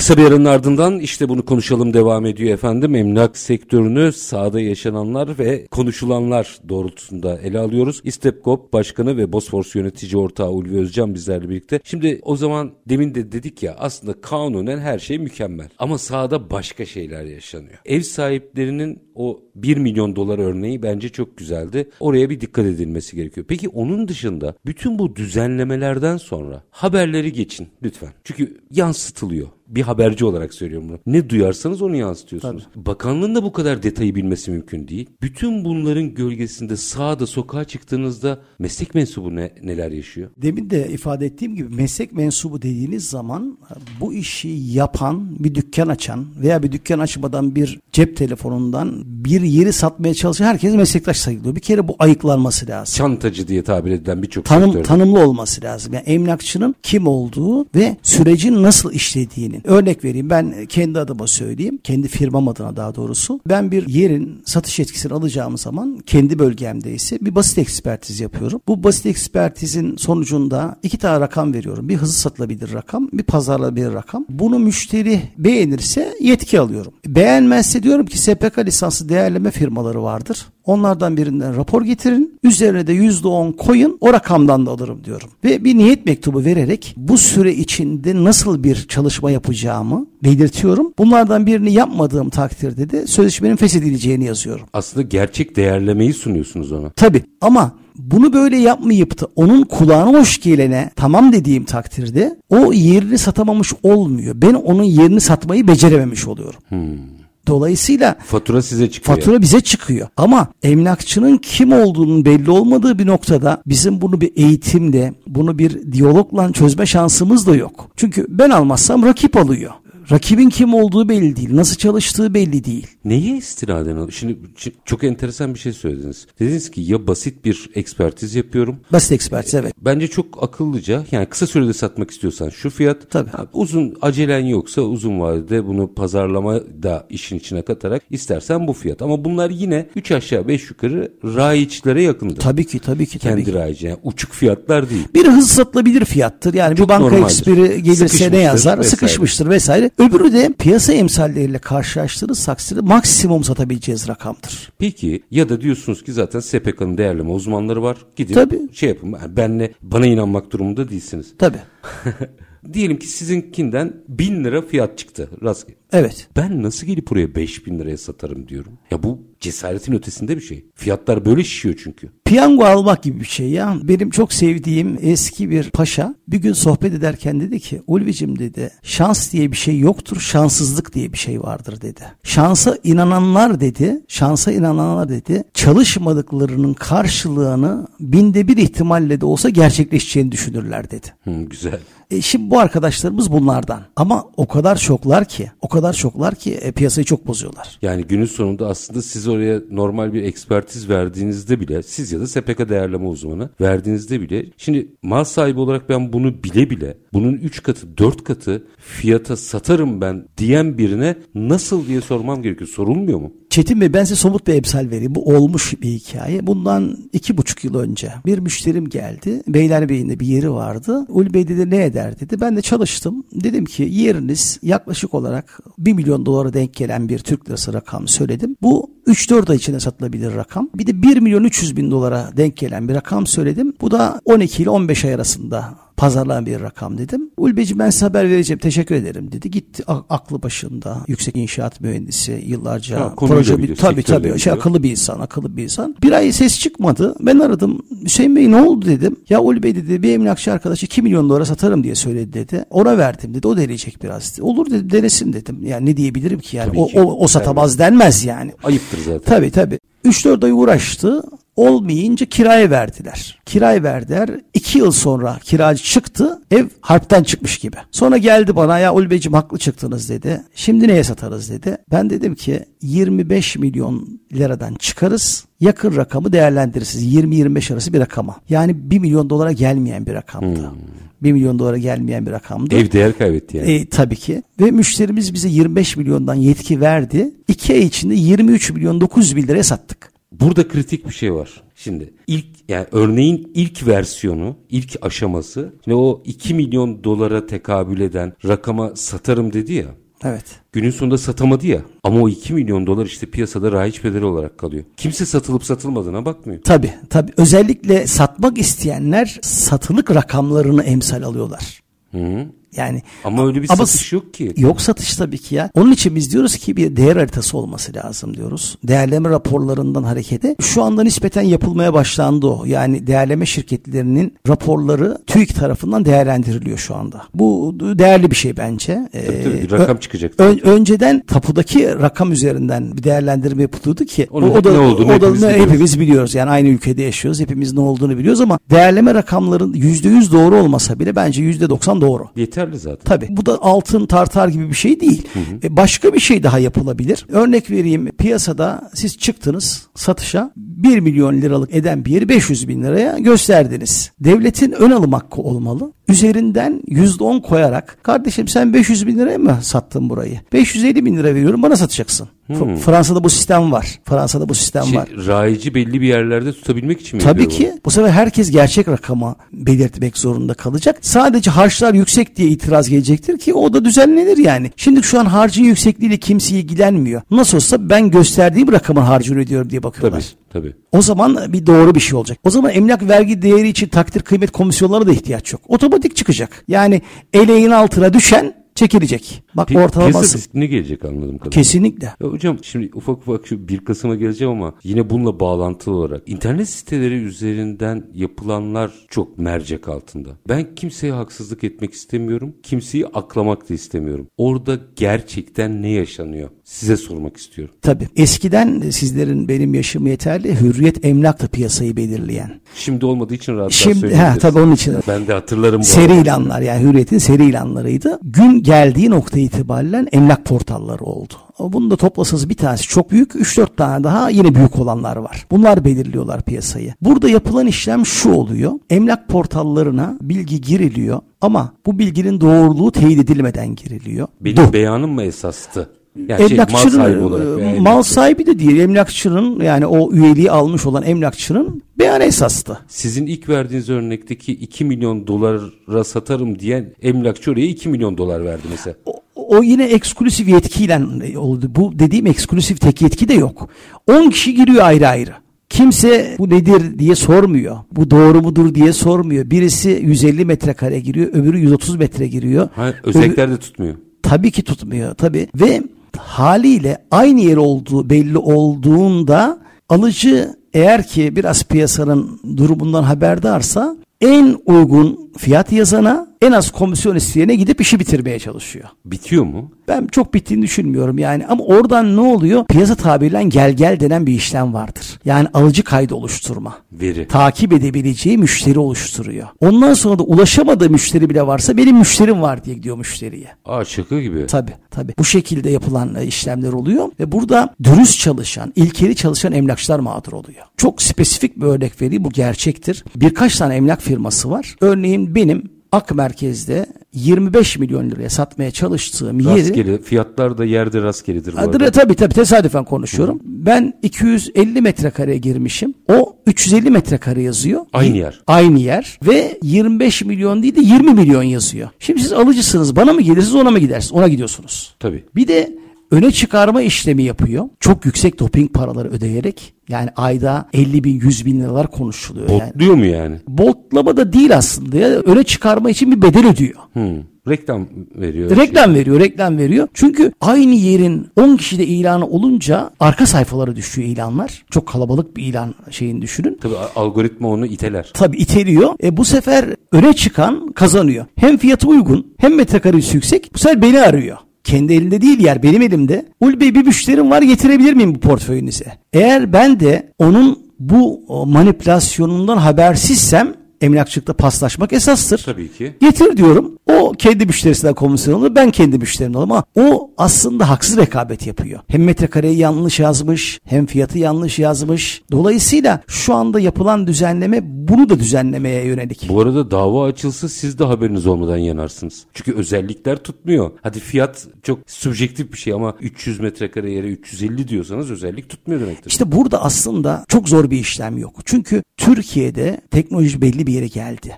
Kısa 0.00 0.16
bir 0.16 0.24
aranın 0.24 0.44
ardından 0.44 0.98
işte 0.98 1.28
bunu 1.28 1.44
konuşalım 1.44 1.94
devam 1.94 2.26
ediyor 2.26 2.54
efendim. 2.54 2.94
Emlak 2.94 3.36
sektörünü 3.36 4.12
sahada 4.12 4.60
yaşananlar 4.60 5.38
ve 5.38 5.66
konuşulanlar 5.66 6.58
doğrultusunda 6.68 7.38
ele 7.38 7.58
alıyoruz. 7.58 8.00
İstepkop 8.04 8.72
Başkanı 8.72 9.16
ve 9.16 9.32
Bosfors 9.32 9.74
Yönetici 9.74 10.16
Ortağı 10.16 10.50
Ulvi 10.50 10.78
Özcan 10.78 11.14
bizlerle 11.14 11.48
birlikte. 11.48 11.80
Şimdi 11.84 12.20
o 12.22 12.36
zaman 12.36 12.72
demin 12.88 13.14
de 13.14 13.32
dedik 13.32 13.62
ya 13.62 13.76
aslında 13.78 14.20
kanunen 14.20 14.78
her 14.78 14.98
şey 14.98 15.18
mükemmel. 15.18 15.68
Ama 15.78 15.98
sahada 15.98 16.50
başka 16.50 16.86
şeyler 16.86 17.24
yaşanıyor. 17.24 17.78
Ev 17.84 18.00
sahiplerinin 18.00 19.02
o 19.14 19.40
1 19.62 19.76
milyon 19.76 20.16
dolar 20.16 20.38
örneği 20.38 20.82
bence 20.82 21.08
çok 21.08 21.36
güzeldi. 21.36 21.90
Oraya 22.00 22.30
bir 22.30 22.40
dikkat 22.40 22.66
edilmesi 22.66 23.16
gerekiyor. 23.16 23.46
Peki 23.48 23.68
onun 23.68 24.08
dışında 24.08 24.54
bütün 24.66 24.98
bu 24.98 25.16
düzenlemelerden 25.16 26.16
sonra 26.16 26.62
haberleri 26.70 27.32
geçin 27.32 27.68
lütfen. 27.82 28.12
Çünkü 28.24 28.56
yansıtılıyor 28.70 29.48
bir 29.70 29.82
haberci 29.82 30.24
olarak 30.24 30.54
söylüyorum 30.54 30.88
bunu. 30.88 30.98
Ne 31.06 31.30
duyarsanız 31.30 31.82
onu 31.82 31.96
yansıtıyorsunuz. 31.96 32.68
Tabii. 32.74 32.86
Bakanlığın 32.86 33.34
da 33.34 33.42
bu 33.42 33.52
kadar 33.52 33.82
detayı 33.82 34.14
bilmesi 34.14 34.50
mümkün 34.50 34.88
değil. 34.88 35.10
Bütün 35.22 35.64
bunların 35.64 36.14
gölgesinde 36.14 36.76
sağda 36.76 37.26
sokağa 37.26 37.64
çıktığınızda 37.64 38.40
meslek 38.58 38.94
mensubu 38.94 39.36
ne, 39.36 39.52
neler 39.62 39.90
yaşıyor? 39.90 40.30
Demin 40.36 40.70
de 40.70 40.88
ifade 40.88 41.26
ettiğim 41.26 41.54
gibi 41.54 41.74
meslek 41.74 42.12
mensubu 42.12 42.62
dediğiniz 42.62 43.08
zaman 43.08 43.58
bu 44.00 44.14
işi 44.14 44.48
yapan, 44.48 45.36
bir 45.38 45.54
dükkan 45.54 45.88
açan 45.88 46.26
veya 46.42 46.62
bir 46.62 46.72
dükkan 46.72 46.98
açmadan 46.98 47.54
bir 47.54 47.80
cep 47.92 48.16
telefonundan 48.16 49.02
bir 49.06 49.42
yeri 49.50 49.72
satmaya 49.72 50.14
çalışan 50.14 50.44
herkes 50.44 50.74
meslektaş 50.74 51.16
sayılıyor. 51.16 51.56
Bir 51.56 51.60
kere 51.60 51.88
bu 51.88 51.96
ayıklanması 51.98 52.68
lazım. 52.68 52.94
Çantacı 52.96 53.48
diye 53.48 53.64
tabir 53.64 53.90
edilen 53.90 54.22
birçok 54.22 54.44
Tanım, 54.44 54.64
sektörde. 54.64 54.82
Tanımlı 54.88 55.28
olması 55.28 55.62
lazım. 55.62 55.92
Yani 55.94 56.04
emlakçının 56.04 56.74
kim 56.82 57.06
olduğu 57.06 57.66
ve 57.74 57.96
sürecin 58.02 58.62
nasıl 58.62 58.92
işlediğini 58.92 59.60
Örnek 59.64 60.04
vereyim 60.04 60.30
ben 60.30 60.66
kendi 60.68 60.98
adıma 60.98 61.26
söyleyeyim. 61.26 61.78
Kendi 61.84 62.08
firmam 62.08 62.48
adına 62.48 62.76
daha 62.76 62.94
doğrusu. 62.94 63.40
Ben 63.48 63.70
bir 63.70 63.88
yerin 63.88 64.42
satış 64.46 64.78
yetkisini 64.78 65.12
alacağım 65.12 65.58
zaman 65.58 65.98
kendi 66.06 66.38
bölgemde 66.38 66.92
ise 66.92 67.18
bir 67.20 67.34
basit 67.34 67.58
ekspertiz 67.58 68.20
yapıyorum. 68.20 68.60
Bu 68.68 68.84
basit 68.84 69.06
ekspertizin 69.06 69.96
sonucunda 69.96 70.76
iki 70.82 70.98
tane 70.98 71.20
rakam 71.20 71.54
veriyorum. 71.54 71.88
Bir 71.88 71.96
hızlı 71.96 72.14
satılabilir 72.14 72.72
rakam, 72.72 73.08
bir 73.12 73.22
pazarlanabilir 73.22 73.92
rakam. 73.92 74.26
Bunu 74.30 74.58
müşteri 74.58 75.22
beğenirse 75.38 76.14
yetki 76.20 76.60
alıyorum. 76.60 76.92
Beğenmezse 77.06 77.82
diyorum 77.82 78.06
ki 78.06 78.18
SPK 78.18 78.58
lisanslı 78.58 79.08
değerleme 79.40 79.50
firmaları 79.50 80.02
vardır. 80.02 80.46
Onlardan 80.64 81.16
birinden 81.16 81.56
rapor 81.56 81.82
getirin. 81.82 82.38
Üzerine 82.42 82.86
de 82.86 82.92
%10 82.94 83.56
koyun. 83.56 83.98
O 84.00 84.12
rakamdan 84.12 84.66
da 84.66 84.70
alırım 84.70 85.04
diyorum. 85.04 85.28
Ve 85.44 85.64
bir 85.64 85.78
niyet 85.78 86.06
mektubu 86.06 86.44
vererek 86.44 86.94
bu 86.96 87.18
süre 87.18 87.54
içinde 87.54 88.24
nasıl 88.24 88.62
bir 88.64 88.86
çalışma 88.88 89.30
yapacağımı 89.30 90.06
belirtiyorum. 90.22 90.92
Bunlardan 90.98 91.46
birini 91.46 91.72
yapmadığım 91.72 92.30
takdirde 92.30 92.90
de 92.90 93.06
sözleşmenin 93.06 93.56
feshedileceğini 93.56 94.24
yazıyorum. 94.24 94.66
Aslında 94.72 95.02
gerçek 95.02 95.56
değerlemeyi 95.56 96.12
sunuyorsunuz 96.12 96.72
ona. 96.72 96.90
Tabii 96.90 97.22
ama 97.40 97.72
bunu 97.96 98.32
böyle 98.32 98.56
yapmayıp 98.56 99.20
da 99.20 99.26
onun 99.36 99.62
kulağına 99.62 100.18
hoş 100.18 100.40
gelene 100.40 100.90
tamam 100.96 101.32
dediğim 101.32 101.64
takdirde 101.64 102.38
o 102.48 102.72
yerini 102.72 103.18
satamamış 103.18 103.72
olmuyor. 103.82 104.34
Ben 104.36 104.54
onun 104.54 104.84
yerini 104.84 105.20
satmayı 105.20 105.68
becerememiş 105.68 106.26
oluyorum. 106.26 106.60
Hmm. 106.68 107.20
Dolayısıyla 107.46 108.16
fatura 108.26 108.62
size 108.62 108.90
çıkıyor. 108.90 109.16
Fatura 109.16 109.40
bize 109.42 109.60
çıkıyor. 109.60 110.08
Ama 110.16 110.48
emlakçının 110.62 111.38
kim 111.38 111.72
olduğunun 111.72 112.24
belli 112.24 112.50
olmadığı 112.50 112.98
bir 112.98 113.06
noktada 113.06 113.62
bizim 113.66 114.00
bunu 114.00 114.20
bir 114.20 114.32
eğitimle, 114.36 115.14
bunu 115.26 115.58
bir 115.58 115.92
diyalogla 115.92 116.52
çözme 116.52 116.86
şansımız 116.86 117.46
da 117.46 117.56
yok. 117.56 117.88
Çünkü 117.96 118.26
ben 118.28 118.50
almazsam 118.50 119.04
rakip 119.04 119.36
alıyor. 119.36 119.72
Rakibin 120.10 120.48
kim 120.48 120.74
olduğu 120.74 121.08
belli 121.08 121.36
değil. 121.36 121.56
Nasıl 121.56 121.76
çalıştığı 121.76 122.34
belli 122.34 122.64
değil. 122.64 122.86
Neye 123.04 123.36
istinaden 123.36 123.96
alıyor? 123.96 124.12
Şimdi 124.12 124.38
çok 124.84 125.04
enteresan 125.04 125.54
bir 125.54 125.58
şey 125.58 125.72
söylediniz. 125.72 126.26
Dediniz 126.40 126.70
ki 126.70 126.80
ya 126.80 127.06
basit 127.06 127.44
bir 127.44 127.70
ekspertiz 127.74 128.34
yapıyorum. 128.34 128.80
Basit 128.92 129.12
ekspertiz 129.12 129.54
evet. 129.54 129.74
Bence 129.80 130.08
çok 130.08 130.42
akıllıca. 130.42 131.04
Yani 131.10 131.26
kısa 131.26 131.46
sürede 131.46 131.72
satmak 131.72 132.10
istiyorsan 132.10 132.48
şu 132.48 132.70
fiyat. 132.70 133.10
Tabii. 133.10 133.30
Uzun 133.52 133.94
acelen 134.02 134.44
yoksa 134.44 134.82
uzun 134.82 135.20
vadede 135.20 135.66
bunu 135.66 135.94
pazarlama 135.94 136.60
da 136.82 137.06
işin 137.10 137.36
içine 137.36 137.62
katarak 137.62 138.02
istersen 138.10 138.66
bu 138.66 138.72
fiyat. 138.72 139.02
Ama 139.02 139.24
bunlar 139.24 139.50
yine 139.50 139.86
3 139.96 140.12
aşağı 140.12 140.48
5 140.48 140.70
yukarı 140.70 141.12
rayiçlere 141.24 142.02
yakındır. 142.02 142.40
Tabii 142.40 142.66
ki 142.66 142.78
tabii 142.78 143.06
ki. 143.06 143.18
Kendi 143.18 143.44
tabii 143.44 143.54
rayici. 143.54 143.86
Yani 143.86 143.98
uçuk 144.02 144.32
fiyatlar 144.32 144.90
değil. 144.90 145.08
Bir 145.14 145.26
hız 145.26 145.48
satılabilir 145.50 146.04
fiyattır. 146.04 146.54
Yani 146.54 146.76
çok 146.76 146.88
bir 146.88 146.88
banka 146.88 147.04
normaldir. 147.04 147.24
eksperi 147.24 147.82
gelirse 147.82 148.32
ne 148.32 148.36
yazar? 148.36 148.78
Vesaire. 148.78 148.90
Sıkışmıştır 148.90 149.50
vesaire. 149.50 149.89
Öbürü 149.98 150.32
de 150.32 150.52
piyasa 150.58 150.92
emsalleriyle 150.92 151.58
karşılaştığınız 151.58 152.44
taksirde 152.44 152.80
maksimum 152.80 153.44
satabileceğiz 153.44 154.08
rakamdır. 154.08 154.72
Peki 154.78 155.22
ya 155.30 155.48
da 155.48 155.60
diyorsunuz 155.60 156.04
ki 156.04 156.12
zaten 156.12 156.40
SPK'nın 156.40 156.98
değerleme 156.98 157.30
uzmanları 157.30 157.82
var. 157.82 157.96
Gidin 158.16 158.34
Tabii. 158.34 158.60
şey 158.72 158.88
yapın. 158.88 159.16
Benle 159.28 159.74
bana 159.82 160.06
inanmak 160.06 160.50
durumunda 160.50 160.88
değilsiniz. 160.90 161.34
Tabii. 161.38 161.60
Diyelim 162.72 162.98
ki 162.98 163.06
sizinkinden 163.06 164.02
bin 164.08 164.44
lira 164.44 164.62
fiyat 164.62 164.98
çıktı 164.98 165.28
rastgele. 165.42 165.79
Evet. 165.92 166.28
Ben 166.36 166.62
nasıl 166.62 166.86
gelip 166.86 167.10
buraya 167.10 167.34
beş 167.34 167.66
bin 167.66 167.78
liraya 167.78 167.98
satarım 167.98 168.48
diyorum. 168.48 168.72
Ya 168.90 169.02
bu 169.02 169.18
cesaretin 169.40 169.92
ötesinde 169.92 170.36
bir 170.36 170.42
şey. 170.42 170.64
Fiyatlar 170.74 171.24
böyle 171.24 171.44
şişiyor 171.44 171.74
çünkü. 171.84 172.10
Piyango 172.24 172.64
almak 172.64 173.02
gibi 173.02 173.20
bir 173.20 173.24
şey 173.24 173.50
ya. 173.50 173.76
Benim 173.82 174.10
çok 174.10 174.32
sevdiğim 174.32 174.98
eski 175.02 175.50
bir 175.50 175.70
paşa 175.70 176.14
bir 176.28 176.38
gün 176.38 176.52
sohbet 176.52 176.94
ederken 176.94 177.40
dedi 177.40 177.60
ki 177.60 177.82
Ulvi'cim 177.86 178.38
dedi 178.38 178.70
şans 178.82 179.32
diye 179.32 179.52
bir 179.52 179.56
şey 179.56 179.78
yoktur 179.78 180.20
şanssızlık 180.20 180.94
diye 180.94 181.12
bir 181.12 181.18
şey 181.18 181.42
vardır 181.42 181.80
dedi. 181.80 182.00
Şansa 182.22 182.76
inananlar 182.84 183.60
dedi 183.60 184.00
şansa 184.08 184.52
inananlar 184.52 185.08
dedi 185.08 185.44
çalışmadıklarının 185.54 186.74
karşılığını 186.74 187.86
binde 188.00 188.48
bir 188.48 188.56
ihtimalle 188.56 189.20
de 189.20 189.26
olsa 189.26 189.48
gerçekleşeceğini 189.48 190.32
düşünürler 190.32 190.90
dedi. 190.90 191.06
Hı, 191.24 191.30
güzel. 191.30 191.80
E 192.10 192.20
şimdi 192.20 192.50
bu 192.50 192.58
arkadaşlarımız 192.58 193.32
bunlardan. 193.32 193.82
Ama 193.96 194.24
o 194.36 194.48
kadar 194.48 194.76
çoklar 194.76 195.24
ki, 195.24 195.50
o 195.60 195.68
kadar 195.68 195.79
çoklar 195.92 196.34
ki 196.34 196.54
e, 196.54 196.72
piyasayı 196.72 197.04
çok 197.04 197.26
bozuyorlar. 197.26 197.78
Yani 197.82 198.04
günün 198.04 198.24
sonunda 198.24 198.68
aslında 198.68 199.02
siz 199.02 199.28
oraya 199.28 199.60
normal 199.70 200.12
bir 200.12 200.22
ekspertiz 200.22 200.88
verdiğinizde 200.88 201.60
bile, 201.60 201.82
siz 201.82 202.12
ya 202.12 202.20
da 202.20 202.26
SPK 202.26 202.68
değerleme 202.68 203.06
uzmanı 203.06 203.50
verdiğinizde 203.60 204.20
bile, 204.20 204.46
şimdi 204.56 204.88
mal 205.02 205.24
sahibi 205.24 205.60
olarak 205.60 205.88
ben 205.88 206.12
bunu 206.12 206.44
bile 206.44 206.70
bile, 206.70 206.96
bunun 207.12 207.32
3 207.32 207.62
katı, 207.62 207.98
4 207.98 208.24
katı 208.24 208.66
fiyata 208.78 209.36
satarım 209.36 210.00
ben 210.00 210.28
diyen 210.36 210.78
birine 210.78 211.16
nasıl 211.34 211.86
diye 211.86 212.00
sormam 212.00 212.42
gerekiyor. 212.42 212.70
Sorulmuyor 212.70 213.18
mu? 213.18 213.32
Çetin 213.50 213.80
Bey 213.80 213.92
ben 213.92 214.04
size 214.04 214.16
somut 214.16 214.46
bir 214.46 214.54
emsal 214.54 214.90
vereyim. 214.90 215.14
Bu 215.14 215.24
olmuş 215.36 215.74
bir 215.82 215.88
hikaye. 215.88 216.46
Bundan 216.46 216.96
iki 217.12 217.36
buçuk 217.36 217.64
yıl 217.64 217.74
önce 217.74 218.12
bir 218.26 218.38
müşterim 218.38 218.88
geldi. 218.88 219.42
Beylerbeyi'nde 219.48 220.20
bir 220.20 220.26
yeri 220.26 220.52
vardı. 220.52 221.06
Ul 221.08 221.34
Bey 221.34 221.48
dedi 221.48 221.70
ne 221.70 221.84
eder 221.84 222.20
dedi. 222.20 222.40
Ben 222.40 222.56
de 222.56 222.62
çalıştım. 222.62 223.24
Dedim 223.32 223.64
ki 223.64 223.88
yeriniz 223.90 224.58
yaklaşık 224.62 225.14
olarak 225.14 225.60
1 225.78 225.92
milyon 225.92 226.26
dolara 226.26 226.52
denk 226.52 226.74
gelen 226.74 227.08
bir 227.08 227.18
Türk 227.18 227.48
lirası 227.48 227.72
rakam 227.72 228.08
söyledim. 228.08 228.56
Bu 228.62 228.90
3-4 229.06 229.50
ay 229.50 229.56
içinde 229.56 229.80
satılabilir 229.80 230.34
rakam. 230.34 230.70
Bir 230.74 230.86
de 230.86 231.02
1 231.02 231.16
milyon 231.16 231.44
300 231.44 231.76
bin 231.76 231.90
dolara 231.90 232.30
denk 232.36 232.56
gelen 232.56 232.88
bir 232.88 232.94
rakam 232.94 233.26
söyledim. 233.26 233.74
Bu 233.80 233.90
da 233.90 234.20
12 234.24 234.62
ile 234.62 234.70
15 234.70 235.04
ay 235.04 235.14
arasında 235.14 235.74
pazarlanan 236.00 236.46
bir 236.46 236.60
rakam 236.60 236.98
dedim. 236.98 237.30
Ulbeci 237.36 237.78
ben 237.78 237.90
size 237.90 238.06
haber 238.06 238.30
vereceğim 238.30 238.58
teşekkür 238.58 238.94
ederim 238.94 239.32
dedi. 239.32 239.50
Gitti 239.50 239.84
aklı 239.86 240.42
başında 240.42 240.98
yüksek 241.08 241.36
inşaat 241.36 241.80
mühendisi 241.80 242.42
yıllarca 242.46 243.00
ha, 243.00 243.14
proje 243.16 243.58
bir 243.58 243.76
tabii 243.76 244.02
tabii 244.02 244.38
şey, 244.38 244.52
akıllı 244.52 244.82
bir 244.82 244.90
insan 244.90 245.20
akıllı 245.20 245.56
bir 245.56 245.62
insan. 245.62 245.96
Bir 246.02 246.12
ay 246.12 246.32
ses 246.32 246.58
çıkmadı. 246.58 247.14
Ben 247.20 247.38
aradım 247.38 247.82
Hüseyin 248.04 248.36
Bey 248.36 248.50
ne 248.50 248.62
oldu 248.62 248.86
dedim. 248.86 249.16
Ya 249.28 249.40
Ulu 249.40 249.62
Bey 249.62 249.74
dedi 249.74 250.02
bir 250.02 250.12
emlakçı 250.12 250.52
arkadaşı 250.52 250.86
2 250.86 251.02
milyon 251.02 251.28
dolara 251.28 251.44
satarım 251.44 251.84
diye 251.84 251.94
söyledi 251.94 252.32
dedi. 252.32 252.64
Ona 252.70 252.98
verdim 252.98 253.34
dedi. 253.34 253.46
O 253.46 253.56
deneyecek 253.56 254.02
biraz. 254.02 254.40
Olur 254.40 254.70
dedi 254.70 254.90
denesin 254.90 255.32
dedim. 255.32 255.58
Yani 255.62 255.86
ne 255.86 255.96
diyebilirim 255.96 256.38
ki 256.40 256.56
yani 256.56 256.78
o, 256.78 256.88
o, 256.94 257.24
o 257.24 257.26
satamaz 257.26 257.78
denmez 257.78 258.24
yani. 258.24 258.52
Ayıptır 258.62 258.98
zaten. 258.98 259.20
Tabii 259.20 259.50
tabii. 259.50 259.78
3-4 260.04 260.44
ay 260.44 260.52
uğraştı. 260.52 261.22
Olmayınca 261.56 262.26
kiraya 262.26 262.70
verdiler. 262.70 263.38
Kiraya 263.46 263.82
verdiler. 263.82 264.30
İki 264.54 264.78
yıl 264.78 264.90
sonra 264.90 265.38
kiracı 265.44 265.84
çıktı. 265.84 266.42
Ev 266.50 266.66
harpten 266.80 267.22
çıkmış 267.22 267.58
gibi. 267.58 267.76
Sonra 267.90 268.16
geldi 268.16 268.56
bana 268.56 268.78
ya 268.78 268.94
Ulbeciğim 268.94 269.34
haklı 269.34 269.58
çıktınız 269.58 270.08
dedi. 270.08 270.42
Şimdi 270.54 270.88
neye 270.88 271.04
satarız 271.04 271.50
dedi. 271.50 271.76
Ben 271.92 272.10
dedim 272.10 272.34
ki 272.34 272.64
25 272.82 273.56
milyon 273.56 274.20
liradan 274.32 274.74
çıkarız. 274.74 275.44
Yakın 275.60 275.96
rakamı 275.96 276.32
değerlendirirsiniz. 276.32 277.14
20-25 277.14 277.72
arası 277.72 277.92
bir 277.92 278.00
rakama. 278.00 278.36
Yani 278.48 278.90
1 278.90 278.98
milyon 278.98 279.30
dolara 279.30 279.52
gelmeyen 279.52 280.06
bir 280.06 280.14
rakamdı. 280.14 280.60
Hmm. 280.60 280.78
1 281.22 281.32
milyon 281.32 281.58
dolara 281.58 281.78
gelmeyen 281.78 282.26
bir 282.26 282.30
rakamdı. 282.30 282.74
Ev 282.74 282.92
değer 282.92 283.18
kaybetti 283.18 283.56
yani. 283.56 283.72
E, 283.72 283.88
tabii 283.88 284.16
ki. 284.16 284.42
Ve 284.60 284.70
müşterimiz 284.70 285.34
bize 285.34 285.48
25 285.48 285.96
milyondan 285.96 286.34
yetki 286.34 286.80
verdi. 286.80 287.34
2 287.48 287.72
ay 287.72 287.84
içinde 287.84 288.14
23 288.14 288.70
milyon 288.70 289.00
900 289.00 289.36
bin 289.36 289.42
liraya 289.42 289.62
sattık. 289.62 290.10
Burada 290.40 290.68
kritik 290.68 291.08
bir 291.08 291.12
şey 291.14 291.34
var. 291.34 291.62
Şimdi 291.74 292.14
ilk 292.26 292.46
yani 292.68 292.86
örneğin 292.92 293.52
ilk 293.54 293.86
versiyonu, 293.86 294.56
ilk 294.70 294.96
aşaması 295.02 295.72
ne 295.86 295.94
o 295.94 296.22
2 296.24 296.54
milyon 296.54 297.04
dolara 297.04 297.46
tekabül 297.46 298.00
eden 298.00 298.32
rakama 298.46 298.96
satarım 298.96 299.52
dedi 299.52 299.72
ya. 299.72 299.86
Evet. 300.24 300.44
Günün 300.72 300.90
sonunda 300.90 301.18
satamadı 301.18 301.66
ya. 301.66 301.80
Ama 302.04 302.20
o 302.20 302.28
2 302.28 302.54
milyon 302.54 302.86
dolar 302.86 303.06
işte 303.06 303.26
piyasada 303.26 303.72
rahiç 303.72 304.04
bedeli 304.04 304.24
olarak 304.24 304.58
kalıyor. 304.58 304.84
Kimse 304.96 305.26
satılıp 305.26 305.64
satılmadığına 305.64 306.24
bakmıyor. 306.24 306.62
Tabii 306.62 306.92
tabii. 307.10 307.32
Özellikle 307.36 308.06
satmak 308.06 308.58
isteyenler 308.58 309.38
satılık 309.42 310.14
rakamlarını 310.14 310.82
emsal 310.82 311.22
alıyorlar. 311.22 311.80
Hı 312.12 312.18
-hı. 312.18 312.46
Yani 312.76 313.02
ama 313.24 313.46
öyle 313.46 313.62
bir 313.62 313.68
ama 313.70 313.86
satış 313.86 314.12
yok 314.12 314.34
ki. 314.34 314.54
Yok 314.56 314.80
satış 314.80 315.16
tabii 315.16 315.38
ki 315.38 315.54
ya. 315.54 315.70
Onun 315.74 315.92
için 315.92 316.14
biz 316.16 316.32
diyoruz 316.32 316.56
ki 316.56 316.76
bir 316.76 316.96
değer 316.96 317.16
haritası 317.16 317.58
olması 317.58 317.94
lazım 317.94 318.36
diyoruz. 318.36 318.78
Değerleme 318.84 319.28
raporlarından 319.30 320.02
harekete 320.02 320.56
şu 320.60 320.82
anda 320.82 321.02
nispeten 321.02 321.42
yapılmaya 321.42 321.94
başlandı 321.94 322.46
o. 322.46 322.64
Yani 322.64 323.06
değerleme 323.06 323.46
şirketlerinin 323.46 324.34
raporları 324.48 325.18
TÜİK 325.26 325.54
tarafından 325.54 326.04
değerlendiriliyor 326.04 326.78
şu 326.78 326.96
anda. 326.96 327.22
Bu 327.34 327.74
değerli 327.80 328.30
bir 328.30 328.36
şey 328.36 328.56
bence. 328.56 329.08
Tabii, 329.12 329.42
tabii, 329.44 329.62
bir 329.62 329.70
rakam 329.70 329.96
çıkacak. 329.96 330.32
Ön, 330.38 330.58
önceden 330.58 331.20
tapudaki 331.26 331.88
rakam 331.88 332.32
üzerinden 332.32 332.96
bir 332.96 333.02
değerlendirme 333.02 333.62
yapılıyordu 333.62 334.04
ki 334.04 334.26
Onun 334.30 334.50
o 334.50 334.64
da, 334.64 334.72
ne 334.72 334.78
olduğunu 334.78 335.06
o 335.06 335.08
da 335.08 335.14
hepimiz, 335.14 335.42
biliyoruz. 335.42 335.70
hepimiz 335.70 336.00
biliyoruz. 336.00 336.34
Yani 336.34 336.50
aynı 336.50 336.68
ülkede 336.68 337.02
yaşıyoruz. 337.02 337.40
Hepimiz 337.40 337.72
ne 337.72 337.80
olduğunu 337.80 338.18
biliyoruz 338.18 338.40
ama 338.40 338.58
değerleme 338.70 339.14
rakamların 339.14 339.72
%100 339.72 340.32
doğru 340.32 340.56
olmasa 340.56 340.98
bile 340.98 341.16
bence 341.16 341.42
%90 341.42 342.00
doğru. 342.00 342.28
Yeter 342.36 342.59
yeterli 342.60 342.78
zaten. 342.78 343.04
Tabii. 343.04 343.26
Bu 343.30 343.46
da 343.46 343.62
altın 343.62 344.06
tartar 344.06 344.48
gibi 344.48 344.68
bir 344.68 344.74
şey 344.74 345.00
değil. 345.00 345.28
Hı 345.32 345.38
hı. 345.38 345.58
E 345.64 345.76
başka 345.76 346.14
bir 346.14 346.20
şey 346.20 346.42
daha 346.42 346.58
yapılabilir. 346.58 347.26
Örnek 347.28 347.70
vereyim. 347.70 348.10
Piyasada 348.18 348.90
siz 348.94 349.18
çıktınız 349.18 349.86
satışa 349.94 350.52
1 350.82 351.00
milyon 351.00 351.40
liralık 351.40 351.74
eden 351.74 352.04
bir 352.04 352.10
yeri 352.10 352.28
500 352.28 352.68
bin 352.68 352.82
liraya 352.82 353.18
gösterdiniz. 353.18 354.12
Devletin 354.20 354.72
ön 354.72 354.90
alım 354.90 355.12
hakkı 355.12 355.42
olmalı. 355.42 355.92
Üzerinden 356.08 356.82
%10 356.88 357.42
koyarak 357.42 357.98
kardeşim 358.02 358.48
sen 358.48 358.74
500 358.74 359.06
bin 359.06 359.18
liraya 359.18 359.38
mı 359.38 359.58
sattın 359.62 360.10
burayı? 360.10 360.40
550 360.52 361.04
bin 361.04 361.16
lira 361.16 361.34
veriyorum 361.34 361.62
bana 361.62 361.76
satacaksın. 361.76 362.28
Hmm. 362.46 362.76
Fransa'da 362.76 363.24
bu 363.24 363.30
sistem 363.30 363.72
var. 363.72 364.00
Fransa'da 364.04 364.48
bu 364.48 364.54
sistem 364.54 364.84
şey, 364.84 364.98
var. 364.98 365.08
Rayici 365.26 365.74
belli 365.74 366.00
bir 366.00 366.06
yerlerde 366.06 366.52
tutabilmek 366.52 367.00
için 367.00 367.16
mi 367.16 367.22
Tabii 367.22 367.48
ki. 367.48 367.72
Bu 367.84 367.90
sefer 367.90 368.10
herkes 368.10 368.50
gerçek 368.50 368.88
rakamı 368.88 369.34
belirtmek 369.52 370.18
zorunda 370.18 370.54
kalacak. 370.54 370.98
Sadece 371.00 371.50
harçlar 371.50 371.94
yüksek 371.94 372.36
diye 372.36 372.48
itiraz 372.48 372.88
gelecektir 372.88 373.38
ki 373.38 373.54
o 373.54 373.72
da 373.72 373.84
düzenlenir 373.84 374.36
yani. 374.36 374.70
Şimdi 374.76 375.02
şu 375.02 375.20
an 375.20 375.24
harcın 375.24 375.64
yüksekliğiyle 375.64 376.16
kimse 376.16 376.56
ilgilenmiyor. 376.56 377.22
Nasıl 377.30 377.56
olsa 377.56 377.90
ben 377.90 378.10
gösterdiğim 378.10 378.72
rakamın 378.72 379.02
harcını 379.02 379.38
ödüyorum 379.38 379.70
diye 379.70 379.82
bakıyorlar. 379.82 380.20
Tabii 380.20 380.40
tabii. 380.50 380.74
O 380.92 381.02
zaman 381.02 381.52
bir 381.52 381.66
doğru 381.66 381.94
bir 381.94 382.00
şey 382.00 382.18
olacak. 382.18 382.38
O 382.44 382.50
zaman 382.50 382.70
emlak 382.70 383.08
vergi 383.08 383.42
değeri 383.42 383.68
için 383.68 383.88
takdir 383.88 384.20
kıymet 384.20 384.50
komisyonlarına 384.50 385.06
da 385.06 385.12
ihtiyaç 385.12 385.52
yok. 385.52 385.62
Otomatik 385.68 386.16
çıkacak. 386.16 386.64
Yani 386.68 387.02
eleğin 387.32 387.70
altına 387.70 388.12
düşen 388.12 388.59
çekilecek. 388.74 389.42
Bak 389.54 389.68
Pi- 389.70 389.84
ortalaması. 389.84 390.18
Piyasa 390.18 390.38
disiplini 390.38 390.68
gelecek 390.68 391.04
anladığım 391.04 391.38
kadarıyla. 391.38 391.50
Kesinlikle. 391.50 392.06
Ya 392.22 392.28
hocam 392.28 392.56
şimdi 392.62 392.90
ufak 392.94 393.18
ufak 393.18 393.46
şu 393.46 393.68
1 393.68 393.78
Kasım'a 393.78 394.14
geleceğim 394.14 394.52
ama 394.52 394.74
yine 394.84 395.10
bununla 395.10 395.40
bağlantılı 395.40 395.94
olarak 395.94 396.28
internet 396.28 396.68
siteleri 396.68 397.14
üzerinden 397.14 398.04
yapılanlar 398.14 398.90
çok 399.08 399.38
mercek 399.38 399.88
altında. 399.88 400.28
Ben 400.48 400.74
kimseye 400.76 401.12
haksızlık 401.12 401.64
etmek 401.64 401.92
istemiyorum. 401.92 402.54
Kimseyi 402.62 403.06
aklamak 403.06 403.70
da 403.70 403.74
istemiyorum. 403.74 404.26
Orada 404.36 404.78
gerçekten 404.96 405.82
ne 405.82 405.88
yaşanıyor? 405.88 406.50
Size 406.64 406.96
sormak 406.96 407.36
istiyorum. 407.36 407.74
Tabii. 407.82 408.08
Eskiden 408.16 408.80
sizlerin 408.90 409.48
benim 409.48 409.74
yaşım 409.74 410.06
yeterli. 410.06 410.60
Hürriyet 410.60 411.04
emlak 411.04 411.42
da 411.42 411.46
piyasayı 411.46 411.96
belirleyen. 411.96 412.60
Şimdi 412.74 413.06
olmadığı 413.06 413.34
için 413.34 413.56
rahat 413.56 413.72
Şimdi 413.72 414.14
ha, 414.14 414.36
tabii 414.40 414.58
onun 414.58 414.72
için. 414.72 414.94
Ben 415.08 415.26
de 415.26 415.32
hatırlarım 415.32 415.80
bu 415.80 415.84
Seri 415.84 416.12
arada. 416.12 416.22
ilanlar 416.22 416.60
yani 416.60 416.84
Hürriyet'in 416.88 417.18
seri 417.18 417.44
ilanlarıydı. 417.44 418.18
Gün 418.22 418.59
geldiği 418.62 419.10
nokta 419.10 419.38
itibariyle 419.38 420.06
emlak 420.12 420.44
portalları 420.44 421.04
oldu. 421.04 421.34
Bunu 421.58 421.90
da 421.90 421.96
toplasanız 421.96 422.48
bir 422.48 422.54
tanesi 422.54 422.88
çok 422.88 423.10
büyük, 423.10 423.34
3-4 423.34 423.76
tane 423.76 424.04
daha 424.04 424.30
yine 424.30 424.54
büyük 424.54 424.78
olanlar 424.78 425.16
var. 425.16 425.46
Bunlar 425.50 425.84
belirliyorlar 425.84 426.42
piyasayı. 426.42 426.94
Burada 427.00 427.28
yapılan 427.28 427.66
işlem 427.66 428.06
şu 428.06 428.32
oluyor. 428.32 428.72
Emlak 428.90 429.28
portallarına 429.28 430.18
bilgi 430.22 430.60
giriliyor 430.60 431.20
ama 431.40 431.72
bu 431.86 431.98
bilginin 431.98 432.40
doğruluğu 432.40 432.92
teyit 432.92 433.18
edilmeden 433.18 433.74
giriliyor. 433.74 434.28
Benim 434.40 434.56
Do- 434.56 434.72
beyanım 434.72 435.10
mı 435.10 435.22
esastı? 435.22 435.90
Yani 436.16 436.48
şey, 436.48 436.56
mal 436.56 436.66
emlakçının 436.66 436.90
sahibi 436.90 437.20
olarak. 437.20 437.46
e, 437.46 437.62
emlakçı. 437.62 437.82
mal 437.82 438.02
sahibi 438.02 438.46
de 438.46 438.58
değil 438.58 438.78
emlakçının 438.78 439.60
yani 439.60 439.86
o 439.86 440.12
üyeliği 440.12 440.50
almış 440.50 440.86
olan 440.86 441.02
emlakçının 441.02 441.82
beyan 441.98 442.20
esastı. 442.20 442.78
Sizin 442.88 443.26
ilk 443.26 443.48
verdiğiniz 443.48 443.88
örnekteki 443.88 444.52
2 444.52 444.84
milyon 444.84 445.26
dolara 445.26 446.04
satarım 446.04 446.58
diyen 446.58 446.94
emlakçı 447.02 447.50
oraya 447.50 447.66
2 447.66 447.88
milyon 447.88 448.18
dolar 448.18 448.44
verdi 448.44 448.62
mesela. 448.70 448.96
O, 449.06 449.20
o 449.34 449.62
yine 449.62 449.84
eksklusif 449.84 450.48
yetkiyle 450.48 451.00
oldu. 451.38 451.70
Bu 451.76 451.98
dediğim 451.98 452.26
eksklusif 452.26 452.80
tek 452.80 453.02
yetki 453.02 453.28
de 453.28 453.34
yok. 453.34 453.68
10 454.06 454.30
kişi 454.30 454.54
giriyor 454.54 454.84
ayrı 454.84 455.08
ayrı. 455.08 455.32
Kimse 455.68 456.34
bu 456.38 456.50
nedir 456.50 456.98
diye 456.98 457.14
sormuyor. 457.14 457.76
Bu 457.92 458.10
doğru 458.10 458.42
mudur 458.42 458.74
diye 458.74 458.92
sormuyor. 458.92 459.50
Birisi 459.50 459.90
150 460.04 460.44
metrekare 460.44 461.00
giriyor, 461.00 461.28
öbürü 461.32 461.58
130 461.58 461.96
metre 461.96 462.26
giriyor. 462.28 462.68
Ha, 462.74 462.94
özellikler 463.04 463.50
de 463.50 463.56
tutmuyor. 463.56 463.94
Tabii 464.22 464.50
ki 464.50 464.62
tutmuyor 464.62 465.14
tabii. 465.14 465.48
Ve 465.54 465.82
haliyle 466.30 466.98
aynı 467.10 467.40
yer 467.40 467.56
olduğu 467.56 468.10
belli 468.10 468.38
olduğunda 468.38 469.58
alıcı 469.88 470.54
eğer 470.74 471.06
ki 471.06 471.36
biraz 471.36 471.62
piyasanın 471.62 472.40
durumundan 472.56 473.02
haberdarsa 473.02 473.96
en 474.20 474.56
uygun 474.66 475.32
fiyat 475.38 475.72
yazana 475.72 476.26
en 476.40 476.52
az 476.52 476.70
komisyon 476.70 477.16
isteyene 477.16 477.54
gidip 477.54 477.80
işi 477.80 478.00
bitirmeye 478.00 478.38
çalışıyor. 478.38 478.88
Bitiyor 479.04 479.44
mu? 479.44 479.72
Ben 479.88 480.06
çok 480.06 480.34
bittiğini 480.34 480.62
düşünmüyorum 480.62 481.18
yani 481.18 481.46
ama 481.46 481.64
oradan 481.64 482.16
ne 482.16 482.20
oluyor? 482.20 482.64
Piyasa 482.64 482.94
tabiriyle 482.94 483.42
gel 483.42 483.72
gel 483.72 484.00
denen 484.00 484.26
bir 484.26 484.32
işlem 484.32 484.74
vardır. 484.74 485.18
Yani 485.24 485.48
alıcı 485.54 485.82
kaydı 485.84 486.14
oluşturma. 486.14 486.76
Veri. 486.92 487.28
Takip 487.28 487.72
edebileceği 487.72 488.38
müşteri 488.38 488.78
oluşturuyor. 488.78 489.48
Ondan 489.60 489.94
sonra 489.94 490.18
da 490.18 490.22
ulaşamadığı 490.22 490.90
müşteri 490.90 491.30
bile 491.30 491.46
varsa 491.46 491.76
benim 491.76 491.96
müşterim 491.98 492.42
var 492.42 492.64
diye 492.64 492.76
gidiyor 492.76 492.96
müşteriye. 492.96 493.48
Aa 493.64 493.84
şaka 493.84 494.20
gibi. 494.20 494.46
Tabii 494.46 494.74
tabii. 494.90 495.14
Bu 495.18 495.24
şekilde 495.24 495.70
yapılan 495.70 496.14
e, 496.14 496.26
işlemler 496.26 496.72
oluyor 496.72 497.08
ve 497.20 497.32
burada 497.32 497.74
dürüst 497.82 498.20
çalışan, 498.20 498.72
ilkeli 498.76 499.16
çalışan 499.16 499.52
emlakçılar 499.52 499.98
mağdur 499.98 500.32
oluyor. 500.32 500.64
Çok 500.76 501.02
spesifik 501.02 501.56
bir 501.56 501.66
örnek 501.66 502.02
vereyim 502.02 502.24
bu 502.24 502.30
gerçektir. 502.30 503.04
Birkaç 503.16 503.58
tane 503.58 503.76
emlak 503.76 504.02
firması 504.02 504.50
var. 504.50 504.76
Örneğin 504.80 505.34
benim 505.34 505.79
Ak 505.92 506.14
Merkez'de 506.14 506.86
25 507.12 507.78
milyon 507.78 508.10
liraya 508.10 508.30
satmaya 508.30 508.70
çalıştığım 508.70 509.40
yeri 509.40 509.60
Rastgele. 509.60 509.98
Fiyatlar 510.02 510.58
da 510.58 510.64
yerde 510.64 511.02
rastgeledir 511.02 511.52
bu 511.52 511.58
Adı 511.58 511.76
arada. 511.76 511.90
tabii 511.90 512.14
tabii 512.14 512.34
tesadüfen 512.34 512.84
konuşuyorum. 512.84 513.40
Ben 513.44 513.92
250 514.02 514.80
metrekareye 514.80 515.38
girmişim. 515.38 515.94
O 516.12 516.36
350 516.46 516.90
metrekare 516.90 517.42
yazıyor. 517.42 517.80
Aynı 517.92 518.16
yer. 518.16 518.40
Aynı 518.46 518.78
yer 518.80 519.18
ve 519.26 519.58
25 519.62 520.24
milyon 520.24 520.62
değil 520.62 520.76
de 520.76 520.80
20 520.80 521.14
milyon 521.14 521.42
yazıyor. 521.42 521.88
Şimdi 521.98 522.20
siz 522.20 522.32
alıcısınız. 522.32 522.96
Bana 522.96 523.12
mı 523.12 523.20
gelirsiniz 523.22 523.54
ona 523.54 523.70
mı 523.70 523.78
gidersiniz? 523.78 524.12
Ona 524.12 524.28
gidiyorsunuz. 524.28 524.94
Tabii. 525.00 525.24
Bir 525.36 525.48
de 525.48 525.76
öne 526.10 526.30
çıkarma 526.30 526.82
işlemi 526.82 527.22
yapıyor. 527.22 527.68
Çok 527.80 528.06
yüksek 528.06 528.38
doping 528.40 528.72
paraları 528.72 529.08
ödeyerek. 529.08 529.74
Yani 529.88 530.10
ayda 530.16 530.68
50 530.72 531.04
bin 531.04 531.20
100 531.20 531.46
bin 531.46 531.60
liralar 531.60 531.90
konuşuluyor. 531.90 532.48
Yani. 532.48 532.60
Botluyor 532.60 532.94
mu 532.94 533.06
yani? 533.06 533.36
Boltlama 533.48 534.16
da 534.16 534.32
değil 534.32 534.56
aslında 534.56 534.96
ya. 534.96 535.08
Öne 535.08 535.44
çıkarma 535.44 535.90
için 535.90 536.12
bir 536.12 536.22
bedel 536.22 536.48
ödüyor. 536.48 536.80
Hmm. 536.92 537.22
Reklam 537.48 537.88
veriyor. 538.14 538.56
Reklam 538.56 538.94
veriyor, 538.94 539.20
reklam 539.20 539.58
veriyor. 539.58 539.88
Çünkü 539.94 540.32
aynı 540.40 540.74
yerin 540.74 541.26
10 541.36 541.56
kişide 541.56 541.86
ilanı 541.86 542.26
olunca 542.26 542.90
arka 543.00 543.26
sayfalara 543.26 543.76
düşüyor 543.76 544.08
ilanlar. 544.08 544.64
Çok 544.70 544.88
kalabalık 544.88 545.36
bir 545.36 545.42
ilan 545.42 545.74
şeyini 545.90 546.22
düşünün. 546.22 546.58
Tabii 546.60 546.74
algoritma 546.96 547.48
onu 547.48 547.66
iteler. 547.66 548.10
Tabii 548.14 548.36
iteliyor. 548.36 548.94
E 549.02 549.16
bu 549.16 549.24
sefer 549.24 549.76
öne 549.92 550.12
çıkan 550.12 550.72
kazanıyor. 550.72 551.26
Hem 551.36 551.58
fiyatı 551.58 551.88
uygun 551.88 552.34
hem 552.38 552.56
metrekaresi 552.56 553.16
yüksek. 553.16 553.50
Bu 553.54 553.58
sefer 553.58 553.82
beni 553.82 554.00
arıyor. 554.00 554.36
Kendi 554.64 554.92
elinde 554.92 555.20
değil 555.20 555.40
yer 555.40 555.62
benim 555.62 555.82
elimde. 555.82 556.24
Ul 556.40 556.60
Bey 556.60 556.74
bir 556.74 556.86
müşterim 556.86 557.30
var 557.30 557.42
getirebilir 557.42 557.92
miyim 557.92 558.14
bu 558.14 558.20
portföyünüze? 558.20 558.84
Eğer 559.12 559.52
ben 559.52 559.80
de 559.80 560.12
onun 560.18 560.58
bu 560.78 561.24
o, 561.28 561.46
manipülasyonundan 561.46 562.56
habersizsem 562.56 563.54
Emlakçılıkta 563.80 564.32
paslaşmak 564.32 564.92
esastır. 564.92 565.42
Tabii 565.46 565.72
ki. 565.72 565.94
Getir 566.00 566.36
diyorum. 566.36 566.78
O 566.92 567.12
kendi 567.18 567.46
müşterisinden 567.46 567.94
komisyon 567.94 568.40
alır. 568.40 568.54
Ben 568.54 568.70
kendi 568.70 568.98
müşterimden 568.98 569.38
alırım 569.38 569.52
ama 569.52 569.64
o 569.76 570.10
aslında 570.18 570.70
haksız 570.70 570.96
rekabet 570.96 571.46
yapıyor. 571.46 571.80
Hem 571.88 572.04
metrekareyi 572.04 572.58
yanlış 572.58 573.00
yazmış 573.00 573.60
hem 573.64 573.86
fiyatı 573.86 574.18
yanlış 574.18 574.58
yazmış. 574.58 575.22
Dolayısıyla 575.32 576.02
şu 576.06 576.34
anda 576.34 576.60
yapılan 576.60 577.06
düzenleme 577.06 577.60
bunu 577.62 578.08
da 578.08 578.18
düzenlemeye 578.20 578.86
yönelik. 578.86 579.28
Bu 579.28 579.40
arada 579.40 579.70
dava 579.70 580.06
açılsa 580.06 580.48
siz 580.48 580.78
de 580.78 580.84
haberiniz 580.84 581.26
olmadan 581.26 581.56
yanarsınız. 581.56 582.24
Çünkü 582.34 582.54
özellikler 582.54 583.16
tutmuyor. 583.16 583.70
Hadi 583.82 584.00
fiyat 584.00 584.46
çok 584.62 584.78
subjektif 584.86 585.52
bir 585.52 585.58
şey 585.58 585.72
ama 585.72 585.94
300 586.00 586.40
metrekare 586.40 586.92
yere 586.92 587.06
350 587.06 587.68
diyorsanız 587.68 588.10
özellik 588.10 588.48
tutmuyor 588.48 588.80
demektir. 588.80 589.10
İşte 589.10 589.32
burada 589.32 589.62
aslında 589.62 590.24
çok 590.28 590.48
zor 590.48 590.70
bir 590.70 590.78
işlem 590.78 591.18
yok. 591.18 591.40
Çünkü 591.44 591.82
Türkiye'de 591.96 592.80
teknoloji 592.90 593.42
belli 593.42 593.66
bir 593.66 593.69
yere 593.70 593.86
geldi. 593.86 594.36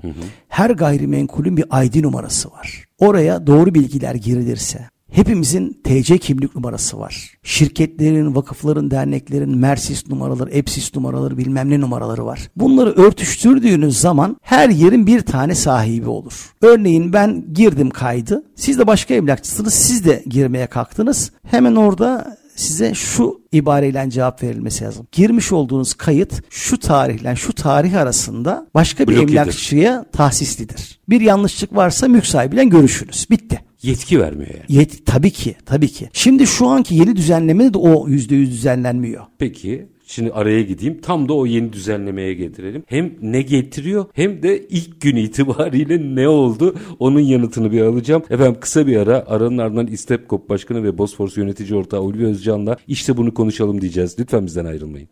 Her 0.49 0.71
gayrimenkulün 0.71 1.57
bir 1.57 1.65
ID 1.85 2.03
numarası 2.05 2.51
var. 2.51 2.85
Oraya 2.99 3.47
doğru 3.47 3.75
bilgiler 3.75 4.15
girilirse, 4.15 4.89
Hepimizin 5.13 5.81
TC 5.85 6.19
kimlik 6.19 6.55
numarası 6.55 6.99
var. 6.99 7.31
Şirketlerin, 7.43 8.35
vakıfların, 8.35 8.91
derneklerin 8.91 9.59
Mersis 9.59 10.09
numaraları, 10.09 10.51
EPSIS 10.51 10.95
numaraları, 10.95 11.39
bilmem 11.39 11.71
ne 11.71 11.81
numaraları 11.81 12.27
var. 12.27 12.41
Bunları 12.57 12.91
örtüştürdüğünüz 12.91 14.01
zaman 14.01 14.37
her 14.43 14.69
yerin 14.69 15.07
bir 15.07 15.21
tane 15.21 15.55
sahibi 15.55 16.09
olur. 16.09 16.53
Örneğin 16.63 17.13
ben 17.13 17.45
girdim 17.53 17.91
kaydı. 17.91 18.45
Siz 18.57 18.79
de 18.79 18.87
başka 18.87 19.15
emlakçısınız. 19.15 19.75
Siz 19.75 20.05
de 20.05 20.23
girmeye 20.27 20.67
kalktınız. 20.67 21.33
Hemen 21.47 21.75
orada 21.75 22.37
size 22.57 22.95
şu 22.95 23.41
ibareyle 23.53 24.11
cevap 24.11 24.43
verilmesi 24.43 24.85
lazım. 24.85 25.07
Girmiş 25.13 25.53
olduğunuz 25.53 25.95
kayıt 25.95 26.43
şu 26.51 26.79
tarihle 26.79 27.37
şu 27.37 27.53
tarih 27.53 27.95
arasında 27.95 28.67
başka 28.75 29.09
bir 29.09 29.17
Blok 29.17 29.31
emlakçıya 29.31 30.05
tahsislidir. 30.13 31.01
Bir 31.09 31.21
yanlışlık 31.21 31.77
varsa 31.77 32.09
mülk 32.09 32.27
sahibiyle 32.27 32.65
görüşünüz. 32.65 33.27
Bitti. 33.31 33.61
Yetki 33.83 34.21
vermiyor 34.21 34.51
yani. 34.51 34.65
Yet, 34.69 35.07
tabii 35.07 35.31
ki, 35.31 35.57
tabii 35.67 35.89
ki. 35.89 36.11
Şimdi 36.13 36.47
şu 36.47 36.67
anki 36.67 36.95
yeni 36.95 37.17
düzenlemede 37.17 37.75
de 37.75 37.79
o 37.79 38.09
yüzde 38.09 38.35
yüz 38.35 38.51
düzenlenmiyor. 38.51 39.25
Peki 39.39 39.89
şimdi 40.07 40.33
araya 40.33 40.63
gideyim. 40.63 41.01
Tam 41.01 41.29
da 41.29 41.35
o 41.35 41.47
yeni 41.47 41.73
düzenlemeye 41.73 42.35
getirelim. 42.35 42.83
Hem 42.87 43.13
ne 43.23 43.43
getiriyor 43.43 44.05
hem 44.15 44.43
de 44.43 44.67
ilk 44.69 45.01
gün 45.01 45.17
itibariyle 45.17 46.15
ne 46.15 46.29
oldu 46.29 46.75
onun 46.99 47.21
yanıtını 47.21 47.73
bir 47.73 47.81
alacağım. 47.81 48.23
Efendim 48.31 48.57
kısa 48.61 48.87
bir 48.87 48.97
ara 48.97 49.25
aranın 49.27 49.59
ardından 49.59 49.87
İstepkop 49.87 50.49
Başkanı 50.49 50.85
ve 50.85 50.99
Bosfors 50.99 51.37
Yönetici 51.37 51.75
Ortağı 51.75 52.01
Ulvi 52.01 52.27
Özcan'la 52.27 52.77
işte 52.89 53.17
bunu 53.17 53.35
konuşalım 53.35 53.81
diyeceğiz. 53.81 54.17
Lütfen 54.19 54.47
bizden 54.47 54.65
ayrılmayın. 54.65 55.09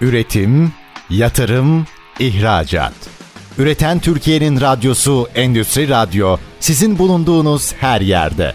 Üretim, 0.00 0.72
yatırım, 1.10 1.86
ihracat. 2.20 2.92
Üreten 3.58 3.98
Türkiye'nin 3.98 4.60
radyosu 4.60 5.26
Endüstri 5.34 5.88
Radyo 5.88 6.36
sizin 6.60 6.98
bulunduğunuz 6.98 7.72
her 7.72 8.00
yerde. 8.00 8.54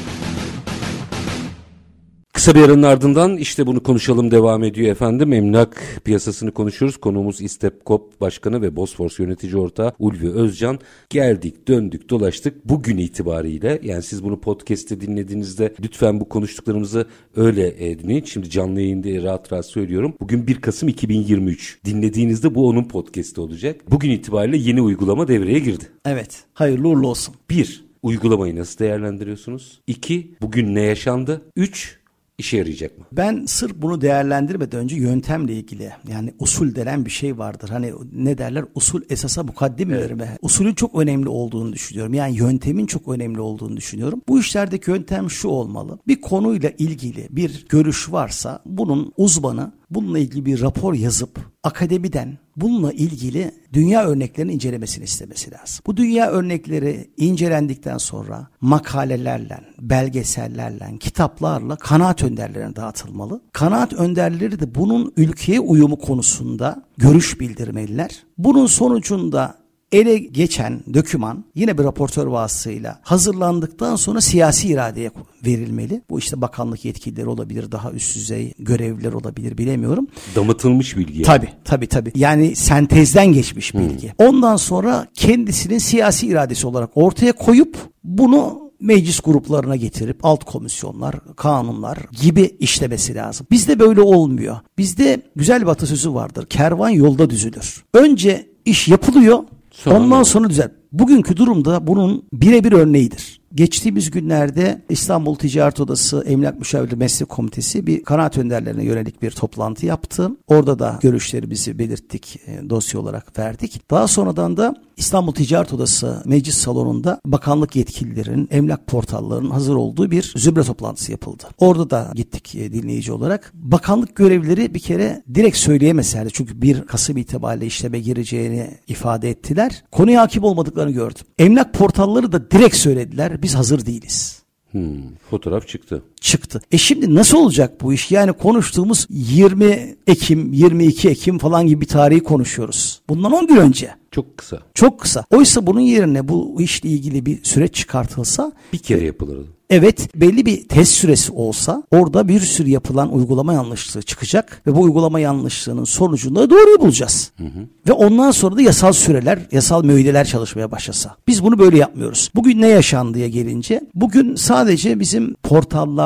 Kısa 2.33 2.55
bir 2.55 2.61
aranın 2.61 2.83
ardından 2.83 3.37
işte 3.37 3.67
bunu 3.67 3.83
konuşalım 3.83 4.31
devam 4.31 4.63
ediyor 4.63 4.91
efendim. 4.91 5.33
Emlak 5.33 6.01
piyasasını 6.03 6.51
konuşuyoruz. 6.51 6.97
Konuğumuz 6.97 7.41
İstepkop 7.41 8.21
Başkanı 8.21 8.61
ve 8.61 8.75
Bosfors 8.75 9.19
Yönetici 9.19 9.57
Ortağı 9.57 9.93
Ulvi 9.99 10.31
Özcan. 10.31 10.79
Geldik, 11.09 11.67
döndük, 11.67 12.09
dolaştık. 12.09 12.69
Bugün 12.69 12.97
itibariyle 12.97 13.79
yani 13.83 14.03
siz 14.03 14.23
bunu 14.23 14.39
podcast'te 14.39 15.01
dinlediğinizde 15.01 15.73
lütfen 15.83 16.19
bu 16.19 16.29
konuştuklarımızı 16.29 17.07
öyle 17.35 17.89
e, 17.89 17.99
dinleyin. 17.99 18.23
Şimdi 18.23 18.49
canlı 18.49 18.81
yayında 18.81 19.23
rahat 19.23 19.53
rahat 19.53 19.65
söylüyorum. 19.65 20.13
Bugün 20.21 20.47
1 20.47 20.61
Kasım 20.61 20.89
2023. 20.89 21.79
Dinlediğinizde 21.85 22.55
bu 22.55 22.67
onun 22.67 22.83
podcast'i 22.83 23.41
olacak. 23.41 23.81
Bugün 23.91 24.11
itibariyle 24.11 24.57
yeni 24.57 24.81
uygulama 24.81 25.27
devreye 25.27 25.59
girdi. 25.59 25.83
Evet. 26.05 26.43
Hayırlı 26.53 26.87
uğurlu 26.87 27.07
olsun. 27.07 27.35
Bir, 27.49 27.85
uygulamayı 28.03 28.55
nasıl 28.55 28.79
değerlendiriyorsunuz? 28.79 29.81
İki, 29.87 30.31
bugün 30.41 30.75
ne 30.75 30.81
yaşandı? 30.81 31.41
Üç, 31.55 32.00
işe 32.41 32.57
yarayacak 32.57 32.97
mı? 32.97 33.05
Ben 33.11 33.45
sırf 33.45 33.75
bunu 33.75 34.01
değerlendirmeden 34.01 34.79
önce 34.79 34.95
yöntemle 34.95 35.53
ilgili 35.53 35.91
yani 36.09 36.33
usul 36.39 36.75
denen 36.75 37.05
bir 37.05 37.09
şey 37.09 37.37
vardır. 37.37 37.69
Hani 37.69 37.93
ne 38.13 38.37
derler 38.37 38.65
usul 38.75 39.01
esasa 39.09 39.43
mukaddimdir 39.43 39.95
evet. 39.95 40.15
mi? 40.15 40.37
Usulün 40.41 40.73
çok 40.73 40.95
önemli 40.95 41.29
olduğunu 41.29 41.73
düşünüyorum. 41.73 42.13
Yani 42.13 42.37
yöntemin 42.37 42.85
çok 42.85 43.07
önemli 43.07 43.41
olduğunu 43.41 43.77
düşünüyorum. 43.77 44.21
Bu 44.27 44.39
işlerdeki 44.39 44.91
yöntem 44.91 45.29
şu 45.29 45.47
olmalı. 45.47 45.99
Bir 46.07 46.21
konuyla 46.21 46.69
ilgili 46.77 47.27
bir 47.29 47.65
görüş 47.69 48.11
varsa 48.11 48.61
bunun 48.65 49.13
uzmanı 49.17 49.71
bununla 49.89 50.19
ilgili 50.19 50.45
bir 50.45 50.61
rapor 50.61 50.93
yazıp 50.93 51.39
akademiden 51.63 52.37
bununla 52.61 52.91
ilgili 52.91 53.51
dünya 53.73 54.05
örneklerini 54.05 54.53
incelemesini 54.53 55.03
istemesi 55.03 55.51
lazım. 55.51 55.83
Bu 55.85 55.97
dünya 55.97 56.29
örnekleri 56.29 57.09
incelendikten 57.17 57.97
sonra 57.97 58.47
makalelerle, 58.61 59.59
belgesellerle, 59.79 60.97
kitaplarla 60.99 61.75
kanaat 61.75 62.23
önderlerine 62.23 62.75
dağıtılmalı. 62.75 63.41
Kanaat 63.53 63.93
önderleri 63.93 64.59
de 64.59 64.75
bunun 64.75 65.13
ülkeye 65.17 65.59
uyumu 65.59 65.99
konusunda 65.99 66.83
görüş 66.97 67.39
bildirmeliler. 67.39 68.23
Bunun 68.37 68.65
sonucunda 68.65 69.60
ele 69.91 70.17
geçen 70.17 70.83
döküman 70.93 71.45
yine 71.55 71.77
bir 71.77 71.83
raportör 71.83 72.27
vasıtasıyla 72.27 72.99
hazırlandıktan 73.03 73.95
sonra 73.95 74.21
siyasi 74.21 74.67
iradeye 74.67 75.11
verilmeli. 75.45 76.01
Bu 76.09 76.19
işte 76.19 76.41
bakanlık 76.41 76.85
yetkilileri 76.85 77.29
olabilir, 77.29 77.71
daha 77.71 77.91
üst 77.91 78.15
düzey 78.15 78.53
görevliler 78.59 79.13
olabilir 79.13 79.57
bilemiyorum. 79.57 80.07
Damıtılmış 80.35 80.97
bilgi. 80.97 81.21
Tabi 81.21 81.49
tabi 81.63 81.87
tabi. 81.87 82.11
Yani 82.15 82.55
sentezden 82.55 83.27
geçmiş 83.33 83.73
bilgi. 83.73 84.07
Hmm. 84.07 84.27
Ondan 84.27 84.55
sonra 84.55 85.07
kendisinin 85.13 85.77
siyasi 85.77 86.27
iradesi 86.27 86.67
olarak 86.67 86.89
ortaya 86.95 87.31
koyup 87.31 87.77
bunu 88.03 88.71
meclis 88.79 89.19
gruplarına 89.19 89.75
getirip 89.75 90.25
alt 90.25 90.43
komisyonlar, 90.43 91.15
kanunlar 91.35 91.97
gibi 92.21 92.41
işlemesi 92.59 93.15
lazım. 93.15 93.47
Bizde 93.51 93.79
böyle 93.79 94.01
olmuyor. 94.01 94.57
Bizde 94.77 95.21
güzel 95.35 95.61
bir 95.61 95.67
atasözü 95.67 96.13
vardır. 96.13 96.45
Kervan 96.45 96.89
yolda 96.89 97.29
düzülür. 97.29 97.83
Önce 97.93 98.49
iş 98.65 98.87
yapılıyor 98.87 99.43
Sonra 99.83 99.99
Ondan 99.99 100.23
sonra 100.23 100.49
düzel. 100.49 100.71
Bugünkü 100.91 101.37
durumda 101.37 101.87
bunun 101.87 102.23
birebir 102.33 102.71
örneğidir. 102.71 103.40
Geçtiğimiz 103.55 104.11
günlerde 104.11 104.81
İstanbul 104.89 105.35
Ticaret 105.35 105.79
Odası 105.79 106.23
Emlak 106.27 106.59
Müşavirleri 106.59 106.95
Meslek 106.95 107.29
Komitesi 107.29 107.87
bir 107.87 108.03
kanaat 108.03 108.37
önderlerine 108.37 108.83
yönelik 108.83 109.21
bir 109.21 109.31
toplantı 109.31 109.85
yaptı. 109.85 110.31
Orada 110.47 110.79
da 110.79 110.99
görüşlerimizi 111.01 111.79
belirttik, 111.79 112.39
e, 112.47 112.69
dosya 112.69 112.99
olarak 112.99 113.39
verdik. 113.39 113.91
Daha 113.91 114.07
sonradan 114.07 114.57
da 114.57 114.75
İstanbul 114.97 115.31
Ticaret 115.31 115.73
Odası 115.73 116.23
meclis 116.25 116.57
salonunda 116.57 117.21
bakanlık 117.25 117.75
yetkililerinin, 117.75 118.47
emlak 118.51 118.87
portallarının 118.87 119.49
hazır 119.49 119.75
olduğu 119.75 120.11
bir 120.11 120.33
zümre 120.35 120.63
toplantısı 120.63 121.11
yapıldı. 121.11 121.43
Orada 121.57 121.89
da 121.89 122.11
gittik 122.15 122.55
e, 122.55 122.73
dinleyici 122.73 123.11
olarak. 123.11 123.51
Bakanlık 123.53 124.15
görevlileri 124.15 124.73
bir 124.73 124.79
kere 124.79 125.23
direkt 125.33 125.57
söyleyemezlerdi. 125.57 126.29
Çünkü 126.33 126.61
1 126.61 126.81
Kasım 126.81 127.17
itibariyle 127.17 127.65
işleme 127.65 127.99
gireceğini 127.99 128.77
ifade 128.87 129.29
ettiler. 129.29 129.83
Konuya 129.91 130.21
hakim 130.21 130.43
olmadıklarını 130.43 130.91
gördüm. 130.91 131.25
Emlak 131.39 131.73
portalları 131.73 132.31
da 132.31 132.51
direkt 132.51 132.75
söylediler. 132.75 133.40
Biz 133.41 133.55
hazır 133.55 133.85
değiliz. 133.85 134.43
Hmm, 134.71 135.15
fotoğraf 135.29 135.67
çıktı. 135.67 136.03
Çıktı. 136.21 136.61
E 136.71 136.77
şimdi 136.77 137.15
nasıl 137.15 137.37
olacak 137.37 137.81
bu 137.81 137.93
iş? 137.93 138.11
Yani 138.11 138.33
konuştuğumuz 138.33 139.07
20 139.09 139.95
Ekim, 140.07 140.53
22 140.53 141.09
Ekim 141.09 141.39
falan 141.39 141.67
gibi 141.67 141.81
bir 141.81 141.87
tarihi 141.87 142.23
konuşuyoruz. 142.23 143.01
Bundan 143.09 143.31
10 143.31 143.47
gün 143.47 143.55
önce. 143.55 143.95
Çok 144.11 144.37
kısa. 144.37 144.59
Çok 144.73 144.99
kısa. 144.99 145.25
Oysa 145.31 145.67
bunun 145.67 145.79
yerine 145.79 146.27
bu 146.27 146.61
işle 146.61 146.89
ilgili 146.89 147.25
bir 147.25 147.43
süreç 147.43 147.73
çıkartılsa 147.73 148.51
bir 148.73 148.77
kere 148.77 149.05
yapılırdı. 149.05 149.47
Evet 149.71 150.15
belli 150.15 150.45
bir 150.45 150.67
test 150.67 150.91
süresi 150.91 151.31
olsa 151.31 151.83
orada 151.91 152.27
bir 152.27 152.39
sürü 152.39 152.69
yapılan 152.69 153.13
uygulama 153.13 153.53
yanlışlığı 153.53 154.01
çıkacak 154.01 154.61
ve 154.67 154.75
bu 154.75 154.81
uygulama 154.81 155.19
yanlışlığının 155.19 155.83
sonucunda 155.83 156.49
doğruyu 156.49 156.79
bulacağız. 156.81 157.31
Hı 157.37 157.43
hı. 157.43 157.67
Ve 157.87 157.91
ondan 157.91 158.31
sonra 158.31 158.55
da 158.55 158.61
yasal 158.61 158.93
süreler, 158.93 159.39
yasal 159.51 159.83
müeyyideler 159.83 160.25
çalışmaya 160.27 160.71
başlasa. 160.71 161.15
Biz 161.27 161.43
bunu 161.43 161.59
böyle 161.59 161.77
yapmıyoruz. 161.77 162.31
Bugün 162.35 162.61
ne 162.61 162.67
yaşandıya 162.67 163.27
gelince 163.27 163.81
bugün 163.95 164.35
sadece 164.35 164.99
bizim 164.99 165.35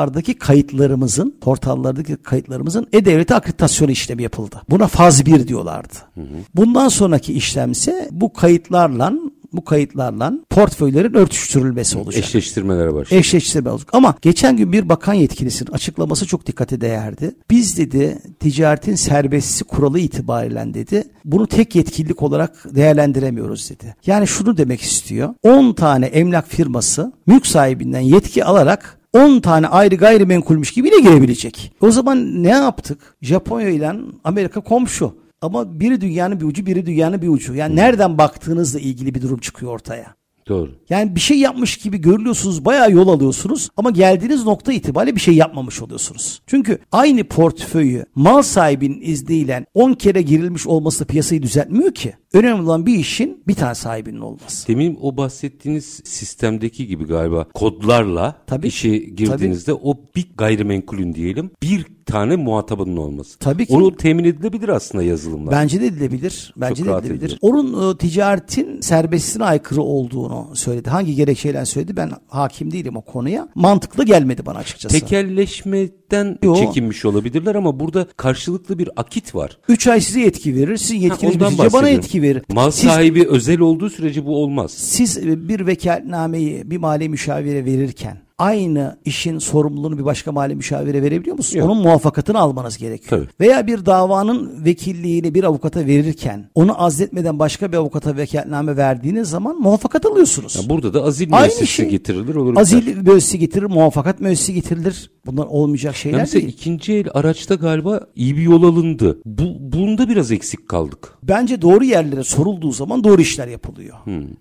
portallardaki 0.06 0.34
kayıtlarımızın, 0.34 1.34
portallardaki 1.40 2.16
kayıtlarımızın 2.16 2.86
e-devleti 2.92 3.34
akreditasyonu 3.34 3.90
işlemi 3.90 4.22
yapıldı. 4.22 4.62
Buna 4.70 4.86
faz 4.86 5.26
1 5.26 5.48
diyorlardı. 5.48 5.94
Hı 6.14 6.20
hı. 6.20 6.24
Bundan 6.54 6.88
sonraki 6.88 7.32
işlemse 7.32 8.08
bu 8.12 8.32
kayıtlarla 8.32 9.12
bu 9.52 9.64
kayıtlarla 9.64 10.32
portföylerin 10.50 11.14
örtüştürülmesi 11.14 11.98
olacak. 11.98 12.24
Eşleştirmelere 12.24 12.94
başlayacak. 12.94 13.12
Eşleştirme 13.12 13.70
olacak. 13.70 13.88
Ama 13.92 14.14
geçen 14.22 14.56
gün 14.56 14.72
bir 14.72 14.88
bakan 14.88 15.14
yetkilisinin 15.14 15.72
açıklaması 15.72 16.26
çok 16.26 16.46
dikkate 16.46 16.80
değerdi. 16.80 17.34
Biz 17.50 17.78
dedi 17.78 18.18
ticaretin 18.40 18.94
serbestisi 18.94 19.64
kuralı 19.64 19.98
itibariyle 19.98 20.74
dedi 20.74 21.04
bunu 21.24 21.46
tek 21.46 21.74
yetkililik 21.74 22.22
olarak 22.22 22.64
değerlendiremiyoruz 22.74 23.70
dedi. 23.70 23.96
Yani 24.06 24.26
şunu 24.26 24.56
demek 24.56 24.80
istiyor. 24.80 25.34
10 25.42 25.72
tane 25.72 26.06
emlak 26.06 26.48
firması 26.48 27.12
mülk 27.26 27.46
sahibinden 27.46 28.00
yetki 28.00 28.44
alarak 28.44 28.95
10 29.16 29.40
tane 29.40 29.68
ayrı 29.68 29.94
gayrimenkulmüş 29.94 30.72
gibi 30.72 30.92
de 30.92 31.00
girebilecek. 31.00 31.72
O 31.80 31.90
zaman 31.90 32.42
ne 32.42 32.48
yaptık? 32.48 33.16
Japonya 33.22 33.68
ile 33.68 33.92
Amerika 34.24 34.60
komşu. 34.60 35.14
Ama 35.40 35.80
biri 35.80 36.00
dünyanın 36.00 36.40
bir 36.40 36.44
ucu, 36.44 36.66
biri 36.66 36.86
dünyanın 36.86 37.22
bir 37.22 37.28
ucu. 37.28 37.54
Yani 37.54 37.76
nereden 37.76 38.18
baktığınızla 38.18 38.80
ilgili 38.80 39.14
bir 39.14 39.22
durum 39.22 39.38
çıkıyor 39.38 39.72
ortaya. 39.72 40.14
Doğru. 40.48 40.70
Yani 40.90 41.14
bir 41.14 41.20
şey 41.20 41.38
yapmış 41.38 41.76
gibi 41.76 41.98
görülüyorsunuz, 41.98 42.64
bayağı 42.64 42.92
yol 42.92 43.08
alıyorsunuz 43.08 43.68
ama 43.76 43.90
geldiğiniz 43.90 44.44
nokta 44.44 44.72
itibariyle 44.72 45.16
bir 45.16 45.20
şey 45.20 45.34
yapmamış 45.34 45.82
oluyorsunuz. 45.82 46.42
Çünkü 46.46 46.78
aynı 46.92 47.24
portföyü 47.24 48.04
mal 48.14 48.42
sahibinin 48.42 49.00
izniyle 49.00 49.66
10 49.74 49.92
kere 49.92 50.22
girilmiş 50.22 50.66
olması 50.66 51.04
piyasayı 51.04 51.42
düzeltmiyor 51.42 51.94
ki. 51.94 52.14
Önemli 52.32 52.62
olan 52.62 52.86
bir 52.86 52.94
işin 52.94 53.42
bir 53.48 53.54
tane 53.54 53.74
sahibinin 53.74 54.20
olması. 54.20 54.68
Demin 54.68 54.98
o 55.00 55.16
bahsettiğiniz 55.16 56.00
sistemdeki 56.04 56.86
gibi 56.86 57.04
galiba 57.04 57.46
kodlarla 57.54 58.42
Tabii. 58.46 58.66
işe 58.66 58.98
girdiğinizde 58.98 59.74
o 59.74 60.00
bir 60.16 60.28
gayrimenkulün 60.36 61.14
diyelim 61.14 61.50
bir 61.62 61.95
tane 62.06 62.36
muhatabının 62.36 62.96
olması. 62.96 63.38
Tabii 63.38 63.66
ki. 63.66 63.74
Onu 63.74 63.96
temin 63.96 64.24
edilebilir 64.24 64.68
aslında 64.68 65.04
yazılımlar. 65.04 65.54
Bence 65.54 65.80
de 65.80 65.86
edilebilir. 65.86 66.54
Bence 66.56 66.84
Çok 66.84 66.94
de 66.94 66.98
edilebilir. 66.98 67.24
edilir. 67.24 67.38
Onun 67.40 67.94
e, 67.94 67.98
ticaretin 67.98 68.80
serbestliğine 68.80 69.44
aykırı 69.44 69.82
olduğunu 69.82 70.50
söyledi. 70.54 70.90
Hangi 70.90 71.14
gerekçeyle 71.14 71.64
söyledi 71.66 71.96
ben 71.96 72.10
hakim 72.28 72.70
değilim 72.72 72.96
o 72.96 73.00
konuya. 73.02 73.48
Mantıklı 73.54 74.04
gelmedi 74.04 74.46
bana 74.46 74.58
açıkçası. 74.58 75.00
Tekelleşmeden 75.00 76.38
Yo. 76.42 76.56
çekinmiş 76.56 77.04
olabilirler 77.04 77.54
ama 77.54 77.80
burada 77.80 78.06
karşılıklı 78.16 78.78
bir 78.78 78.90
akit 78.96 79.34
var. 79.34 79.58
3 79.68 79.86
ay 79.86 80.00
size 80.00 80.20
yetki 80.20 80.54
verir. 80.56 80.76
Sizin 80.76 81.00
yetkiniz 81.00 81.40
bitince 81.40 81.72
bana 81.72 81.88
yetki 81.88 82.22
verir. 82.22 82.42
Mal 82.52 82.70
Siz- 82.70 82.90
sahibi 82.90 83.26
özel 83.28 83.60
olduğu 83.60 83.90
sürece 83.90 84.26
bu 84.26 84.36
olmaz. 84.36 84.70
Siz 84.70 85.18
e, 85.18 85.48
bir 85.48 85.66
vekaletnameyi 85.66 86.70
bir 86.70 86.76
mali 86.76 87.08
müşavire 87.08 87.64
verirken 87.64 88.25
aynı 88.38 88.96
işin 89.04 89.38
sorumluluğunu 89.38 89.98
bir 89.98 90.04
başka 90.04 90.32
mali 90.32 90.54
müşavire 90.54 91.02
verebiliyor 91.02 91.36
musunuz? 91.36 91.54
Yok. 91.54 91.70
Onun 91.70 91.82
muvaffakatını 91.82 92.38
almanız 92.38 92.78
gerekiyor. 92.78 93.10
Tabii. 93.10 93.28
Veya 93.48 93.66
bir 93.66 93.86
davanın 93.86 94.64
vekilliğini 94.64 95.34
bir 95.34 95.44
avukata 95.44 95.86
verirken 95.86 96.50
onu 96.54 96.82
azletmeden 96.84 97.38
başka 97.38 97.72
bir 97.72 97.76
avukata 97.76 98.16
vekaletname 98.16 98.76
verdiğiniz 98.76 99.28
zaman 99.28 99.56
muvaffakat 99.60 100.06
alıyorsunuz. 100.06 100.56
Yani 100.56 100.68
burada 100.68 100.94
da 100.94 101.02
azil 101.04 101.28
Aynı 101.32 101.42
müessesesi 101.44 101.72
şey. 101.72 101.88
getirilir 101.88 102.34
olur. 102.34 102.56
Azil 102.56 102.96
müessesi 102.96 103.38
getirir, 103.38 103.66
muvaffakat 103.66 104.20
müessesi 104.20 104.54
getirilir. 104.54 105.10
Bunlar 105.26 105.46
olmayacak 105.46 105.94
Ya 105.94 105.98
şeyler 105.98 106.20
mesela 106.20 106.42
değil. 106.42 106.52
ikinci 106.54 106.92
el 106.92 107.06
araçta 107.14 107.54
galiba 107.54 108.00
iyi 108.16 108.36
bir 108.36 108.42
yol 108.42 108.62
alındı. 108.62 109.18
Bu, 109.24 109.42
bunda 109.60 110.08
biraz 110.08 110.32
eksik 110.32 110.68
kaldık. 110.68 111.12
Bence 111.22 111.62
doğru 111.62 111.84
yerlere 111.84 112.24
sorulduğu 112.24 112.72
zaman 112.72 113.04
doğru 113.04 113.20
işler 113.20 113.48
yapılıyor. 113.48 113.96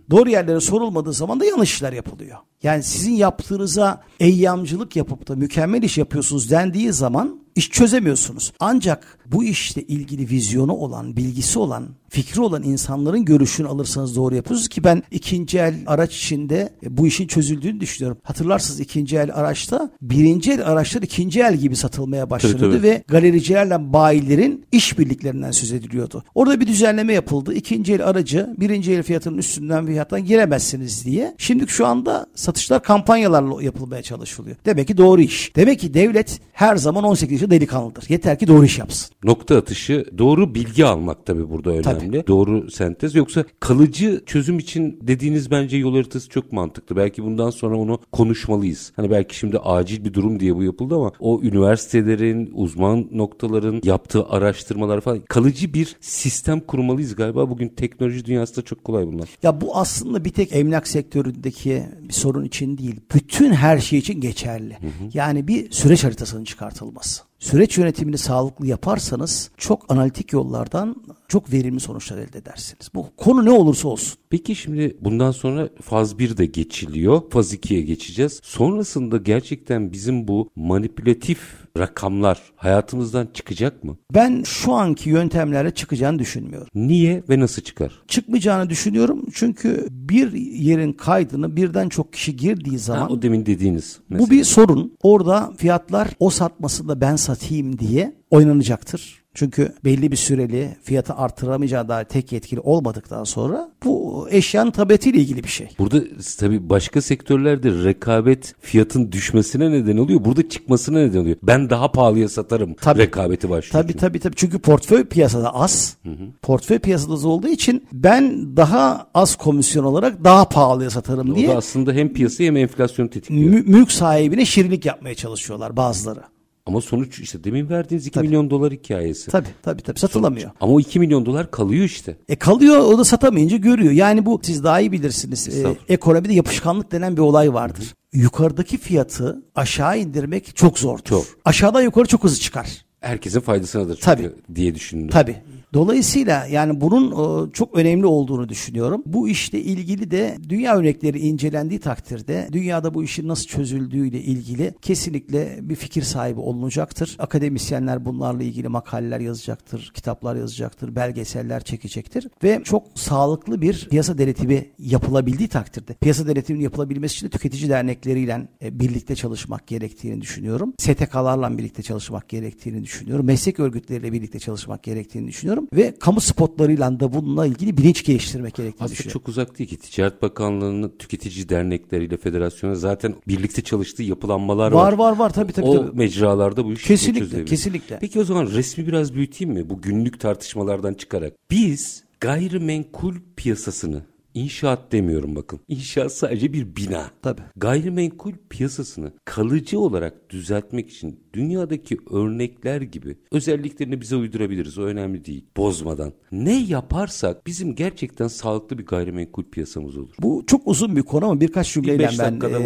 Doğru 0.09 0.29
yerlere 0.29 0.59
sorulmadığı 0.59 1.13
zaman 1.13 1.39
da 1.39 1.45
yanlış 1.45 1.73
işler 1.73 1.93
yapılıyor. 1.93 2.37
Yani 2.63 2.83
sizin 2.83 3.11
yaptığınıza 3.13 3.84
eyyamcılık 4.19 4.95
yapıp 4.95 5.27
da 5.27 5.35
mükemmel 5.35 5.83
iş 5.83 5.97
yapıyorsunuz 5.97 6.51
dendiği 6.51 6.93
zaman 6.93 7.39
iş 7.55 7.69
çözemiyorsunuz. 7.69 8.53
Ancak 8.59 9.19
bu 9.25 9.43
işle 9.43 9.81
ilgili 9.81 10.29
vizyonu 10.29 10.73
olan, 10.73 11.17
bilgisi 11.17 11.59
olan, 11.59 11.87
fikri 12.15 12.41
olan 12.41 12.63
insanların 12.63 13.25
görüşünü 13.25 13.67
alırsanız 13.67 14.15
doğru 14.15 14.35
yapıyorsunuz 14.35 14.67
ki 14.67 14.83
ben 14.83 15.03
ikinci 15.11 15.57
el 15.57 15.75
araç 15.87 16.17
içinde 16.17 16.69
e, 16.83 16.97
bu 16.97 17.07
işin 17.07 17.27
çözüldüğünü 17.27 17.79
düşünüyorum. 17.79 18.21
Hatırlarsınız 18.23 18.79
ikinci 18.79 19.17
el 19.17 19.33
araçta 19.33 19.91
birinci 20.01 20.51
el 20.51 20.65
araçlar 20.67 21.01
ikinci 21.01 21.41
el 21.41 21.55
gibi 21.55 21.75
satılmaya 21.75 22.29
başlanıyordu 22.29 22.71
tabii. 22.71 22.83
ve 22.83 23.03
galericilerle 23.07 23.93
bayilerin 23.93 24.65
işbirliklerinden 24.71 25.51
söz 25.51 25.71
ediliyordu. 25.71 26.23
Orada 26.35 26.59
bir 26.59 26.67
düzenleme 26.67 27.13
yapıldı. 27.13 27.53
İkinci 27.53 27.93
el 27.93 28.05
aracı 28.05 28.53
birinci 28.57 28.93
el 28.93 29.03
fiyatının 29.03 29.37
üstünden 29.37 29.85
fiyattan 29.85 30.25
giremezsiniz 30.25 31.05
diye. 31.05 31.35
Şimdi 31.37 31.67
şu 31.67 31.85
anda 31.85 32.25
satışlar 32.35 32.83
kampanyalarla 32.83 33.63
yapılmaya 33.63 34.01
çalışılıyor. 34.01 34.55
Demek 34.65 34.87
ki 34.87 34.97
doğru 34.97 35.21
iş. 35.21 35.55
Demek 35.55 35.79
ki 35.79 35.93
devlet 35.93 36.39
her 36.53 36.75
zaman 36.75 37.03
18 37.03 37.31
yaşında 37.31 37.51
delikanlıdır. 37.51 38.05
Yeter 38.09 38.39
ki 38.39 38.47
doğru 38.47 38.65
iş 38.65 38.79
yapsın. 38.79 39.15
Nokta 39.23 39.57
atışı 39.57 40.05
doğru 40.17 40.55
bilgi 40.55 40.85
almak 40.85 41.25
tabii 41.25 41.49
burada 41.49 41.69
önemli. 41.69 42.04
Doğru 42.27 42.71
sentez 42.71 43.15
yoksa 43.15 43.45
kalıcı 43.59 44.23
çözüm 44.25 44.59
için 44.59 44.99
dediğiniz 45.01 45.51
bence 45.51 45.77
yol 45.77 45.95
haritası 45.95 46.29
çok 46.29 46.51
mantıklı. 46.51 46.95
Belki 46.95 47.23
bundan 47.23 47.49
sonra 47.49 47.77
onu 47.77 47.99
konuşmalıyız. 48.11 48.91
Hani 48.95 49.11
belki 49.11 49.37
şimdi 49.37 49.59
acil 49.59 50.05
bir 50.05 50.13
durum 50.13 50.39
diye 50.39 50.55
bu 50.55 50.63
yapıldı 50.63 50.95
ama 50.95 51.11
o 51.19 51.41
üniversitelerin, 51.43 52.51
uzman 52.53 53.07
noktaların 53.11 53.81
yaptığı 53.83 54.25
araştırmalar 54.25 55.01
falan 55.01 55.19
kalıcı 55.29 55.73
bir 55.73 55.95
sistem 55.99 56.59
kurmalıyız 56.59 57.15
galiba. 57.15 57.49
Bugün 57.49 57.69
teknoloji 57.69 58.25
dünyasında 58.25 58.65
çok 58.65 58.83
kolay 58.83 59.07
bunlar. 59.07 59.29
Ya 59.43 59.61
bu 59.61 59.77
aslında 59.77 60.25
bir 60.25 60.29
tek 60.29 60.55
emlak 60.55 60.87
sektöründeki 60.87 61.83
bir 62.01 62.13
sorun 62.13 62.45
için 62.45 62.77
değil. 62.77 62.99
Bütün 63.15 63.53
her 63.53 63.79
şey 63.79 63.99
için 63.99 64.21
geçerli. 64.21 64.77
Yani 65.13 65.47
bir 65.47 65.71
süreç 65.71 66.03
haritasının 66.03 66.43
çıkartılması. 66.43 67.23
Süreç 67.39 67.77
yönetimini 67.77 68.17
sağlıklı 68.17 68.67
yaparsanız 68.67 69.51
çok 69.57 69.91
analitik 69.91 70.33
yollardan 70.33 70.95
çok 71.27 71.53
verimli 71.53 71.79
sonuçlar 71.79 72.17
elde 72.17 72.37
edersiniz. 72.37 72.89
Bu 72.93 73.07
konu 73.17 73.45
ne 73.45 73.51
olursa 73.51 73.87
olsun. 73.87 74.17
Peki 74.35 74.55
şimdi 74.55 74.97
bundan 75.01 75.31
sonra 75.31 75.69
faz 75.81 76.19
1 76.19 76.37
de 76.37 76.45
geçiliyor. 76.45 77.21
Faz 77.29 77.53
2'ye 77.53 77.81
geçeceğiz. 77.81 78.39
Sonrasında 78.43 79.17
gerçekten 79.17 79.91
bizim 79.91 80.27
bu 80.27 80.49
manipülatif 80.55 81.39
rakamlar 81.77 82.41
hayatımızdan 82.55 83.27
çıkacak 83.33 83.83
mı? 83.83 83.97
Ben 84.13 84.43
şu 84.45 84.73
anki 84.73 85.09
yöntemlerle 85.09 85.71
çıkacağını 85.71 86.19
düşünmüyorum. 86.19 86.67
Niye 86.75 87.23
ve 87.29 87.39
nasıl 87.39 87.61
çıkar? 87.61 88.01
Çıkmayacağını 88.07 88.69
düşünüyorum 88.69 89.25
çünkü 89.33 89.87
bir 89.91 90.31
yerin 90.33 90.93
kaydını 90.93 91.55
birden 91.55 91.89
çok 91.89 92.13
kişi 92.13 92.35
girdiği 92.35 92.79
zaman 92.79 93.01
Ha, 93.01 93.07
o 93.09 93.21
demin 93.21 93.45
dediğiniz. 93.45 93.99
Bu 94.09 94.13
mesele. 94.13 94.31
bir 94.31 94.43
sorun. 94.43 94.97
Orada 95.03 95.53
fiyatlar 95.57 96.09
o 96.19 96.29
satması 96.29 96.87
da 96.87 97.01
ben 97.01 97.15
satayım 97.15 97.79
diye 97.79 98.15
oynanacaktır. 98.29 99.24
Çünkü 99.35 99.73
belli 99.85 100.11
bir 100.11 100.15
süreli 100.17 100.77
fiyatı 100.83 101.13
artıramayacağı 101.13 101.87
dair 101.89 102.05
tek 102.05 102.31
yetkili 102.31 102.59
olmadıktan 102.59 103.23
sonra 103.23 103.69
bu 103.85 104.27
eşyanın 104.31 104.71
tabiatıyla 104.71 105.19
ilgili 105.19 105.43
bir 105.43 105.49
şey. 105.49 105.67
Burada 105.79 106.03
tabii 106.39 106.69
başka 106.69 107.01
sektörlerde 107.01 107.83
rekabet 107.83 108.55
fiyatın 108.61 109.11
düşmesine 109.11 109.71
neden 109.71 109.97
oluyor. 109.97 110.25
Burada 110.25 110.49
çıkmasına 110.49 110.99
neden 110.99 111.19
oluyor. 111.19 111.37
Ben 111.43 111.69
daha 111.69 111.91
pahalıya 111.91 112.29
satarım 112.29 112.73
Tabii. 112.73 112.99
rekabeti 112.99 113.49
başlıyor. 113.49 113.83
Tabii 113.83 113.93
tabii 113.97 114.19
tabii. 114.19 114.35
Çünkü 114.35 114.59
portföy 114.59 115.03
piyasada 115.05 115.55
az. 115.55 115.97
Portföy 116.41 116.79
piyasada 116.79 117.13
az 117.13 117.25
olduğu 117.25 117.47
için 117.47 117.87
ben 117.93 118.57
daha 118.57 119.07
az 119.13 119.35
komisyon 119.35 119.83
olarak 119.83 120.23
daha 120.23 120.49
pahalıya 120.49 120.89
satarım 120.89 121.31
O 121.31 121.35
diye 121.35 121.47
da 121.47 121.57
aslında 121.57 121.93
hem 121.93 122.13
piyasayı 122.13 122.49
hem 122.49 122.57
enflasyonu 122.57 123.09
tetikliyor. 123.09 123.49
mü- 123.53 123.63
mülk 123.67 123.91
sahibine 123.91 124.45
şirinlik 124.45 124.85
yapmaya 124.85 125.15
çalışıyorlar 125.15 125.77
bazıları. 125.77 126.19
Ama 126.65 126.81
sonuç 126.81 127.19
işte 127.19 127.43
demin 127.43 127.69
verdiğiniz 127.69 128.07
2 128.07 128.19
milyon 128.19 128.49
dolar 128.49 128.73
hikayesi. 128.73 129.31
Tabii 129.31 129.47
tabii 129.63 129.81
tabii 129.81 129.99
satılamıyor. 129.99 130.51
Ama 130.59 130.73
o 130.73 130.79
2 130.79 130.99
milyon 130.99 131.25
dolar 131.25 131.51
kalıyor 131.51 131.85
işte. 131.85 132.17
E 132.29 132.35
kalıyor 132.35 132.77
o 132.77 132.97
da 132.97 133.03
satamayınca 133.03 133.57
görüyor. 133.57 133.91
Yani 133.91 134.25
bu 134.25 134.39
siz 134.43 134.63
daha 134.63 134.79
iyi 134.79 134.91
bilirsiniz. 134.91 135.47
E, 135.47 135.75
ekonomide 135.89 136.33
yapışkanlık 136.33 136.91
denen 136.91 137.17
bir 137.17 137.21
olay 137.21 137.53
vardır. 137.53 137.93
Yukarıdaki 138.13 138.77
fiyatı 138.77 139.43
aşağı 139.55 139.99
indirmek 139.99 140.55
çok 140.55 140.79
zordur. 140.79 141.03
Çok. 141.03 141.25
Aşağıdan 141.45 141.81
yukarı 141.81 142.05
çok 142.07 142.23
hızlı 142.23 142.39
çıkar. 142.39 142.85
Herkesin 142.99 143.39
faydasınadır 143.39 143.95
çünkü 143.95 144.05
Tabii. 144.05 144.31
diye 144.55 144.75
düşündüm. 144.75 145.09
Tabii. 145.09 145.35
Dolayısıyla 145.73 146.45
yani 146.45 146.81
bunun 146.81 147.11
e, 147.11 147.51
çok 147.51 147.77
önemli 147.77 148.05
olduğunu 148.05 148.49
düşünüyorum. 148.49 149.03
Bu 149.05 149.29
işle 149.29 149.59
ilgili 149.59 150.11
de 150.11 150.37
dünya 150.49 150.77
örnekleri 150.77 151.19
incelendiği 151.19 151.79
takdirde 151.79 152.47
dünyada 152.51 152.93
bu 152.93 153.03
işin 153.03 153.27
nasıl 153.27 153.45
çözüldüğüyle 153.45 154.21
ilgili 154.21 154.73
kesinlikle 154.81 155.59
bir 155.61 155.75
fikir 155.75 156.01
sahibi 156.01 156.39
olunacaktır. 156.39 157.15
Akademisyenler 157.19 158.05
bunlarla 158.05 158.43
ilgili 158.43 158.67
makaleler 158.67 159.19
yazacaktır, 159.19 159.91
kitaplar 159.93 160.35
yazacaktır, 160.35 160.95
belgeseller 160.95 161.63
çekecektir 161.63 162.27
ve 162.43 162.61
çok 162.63 162.83
sağlıklı 162.95 163.61
bir 163.61 163.87
piyasa 163.89 164.17
denetimi 164.17 164.65
yapılabildiği 164.79 165.49
takdirde 165.49 165.93
piyasa 165.93 166.27
denetiminin 166.27 166.63
yapılabilmesi 166.63 167.15
için 167.15 167.27
de 167.27 167.29
tüketici 167.29 167.69
dernekleriyle 167.69 168.47
e, 168.61 168.79
birlikte 168.79 169.15
çalışmak 169.15 169.67
gerektiğini 169.67 170.21
düşünüyorum. 170.21 170.73
STK'larla 170.79 171.57
birlikte 171.57 171.83
çalışmak 171.83 172.29
gerektiğini 172.29 172.83
düşünüyorum. 172.83 173.25
Meslek 173.25 173.59
örgütleriyle 173.59 174.11
birlikte 174.11 174.39
çalışmak 174.39 174.83
gerektiğini 174.83 175.27
düşünüyorum 175.27 175.64
ve 175.73 175.93
kamu 175.99 176.21
spotlarıyla 176.21 176.99
da 176.99 177.13
bununla 177.13 177.45
ilgili 177.45 177.77
bilinç 177.77 178.03
geliştirmek 178.05 178.55
gerektiğini 178.55 178.85
Aslında 178.85 178.91
düşünüyorum. 178.97 179.19
çok 179.19 179.27
uzak 179.27 179.59
değil 179.59 179.69
ki. 179.69 179.77
Ticaret 179.77 180.21
Bakanlığı'nın 180.21 180.93
tüketici 180.99 181.49
dernekleriyle 181.49 182.17
federasyonu 182.17 182.75
zaten 182.75 183.15
birlikte 183.27 183.61
çalıştığı 183.61 184.03
yapılanmalar 184.03 184.71
var. 184.71 184.93
Var 184.93 184.97
var 184.97 185.17
var 185.17 185.33
tabii 185.33 185.51
tabii. 185.53 185.65
o 185.65 185.75
tabii. 185.87 185.97
mecralarda 185.97 186.65
bu 186.65 186.73
iş 186.73 186.83
Kesinlikle, 186.83 187.45
kesinlikle. 187.45 187.97
Peki 188.01 188.19
o 188.19 188.23
zaman 188.23 188.47
resmi 188.47 188.87
biraz 188.87 189.13
büyüteyim 189.13 189.53
mi? 189.53 189.69
Bu 189.69 189.81
günlük 189.81 190.19
tartışmalardan 190.19 190.93
çıkarak. 190.93 191.33
Biz 191.51 192.03
gayrimenkul 192.19 193.15
piyasasını 193.35 194.01
İnşaat 194.35 194.91
demiyorum 194.91 195.35
bakın. 195.35 195.59
İnşaat 195.67 196.11
sadece 196.11 196.53
bir 196.53 196.75
bina. 196.75 197.11
Tabii. 197.21 197.41
Gayrimenkul 197.55 198.33
piyasasını 198.49 199.11
kalıcı 199.25 199.79
olarak 199.79 200.29
düzeltmek 200.29 200.89
için 200.89 201.19
dünyadaki 201.33 201.97
örnekler 202.11 202.81
gibi 202.81 203.17
özelliklerini 203.31 204.01
bize 204.01 204.15
uydurabiliriz. 204.15 204.77
O 204.77 204.81
önemli 204.81 205.25
değil. 205.25 205.45
Bozmadan. 205.57 206.13
Ne 206.31 206.63
yaparsak 206.63 207.47
bizim 207.47 207.75
gerçekten 207.75 208.27
sağlıklı 208.27 208.77
bir 208.77 208.85
gayrimenkul 208.85 209.43
piyasamız 209.43 209.97
olur. 209.97 210.13
Bu 210.21 210.43
çok 210.47 210.67
uzun 210.67 210.95
bir 210.95 211.01
konu 211.01 211.25
ama 211.25 211.41
birkaç 211.41 211.73
cümleyle 211.73 212.09
ben 212.19 212.41
bunu 212.41 212.59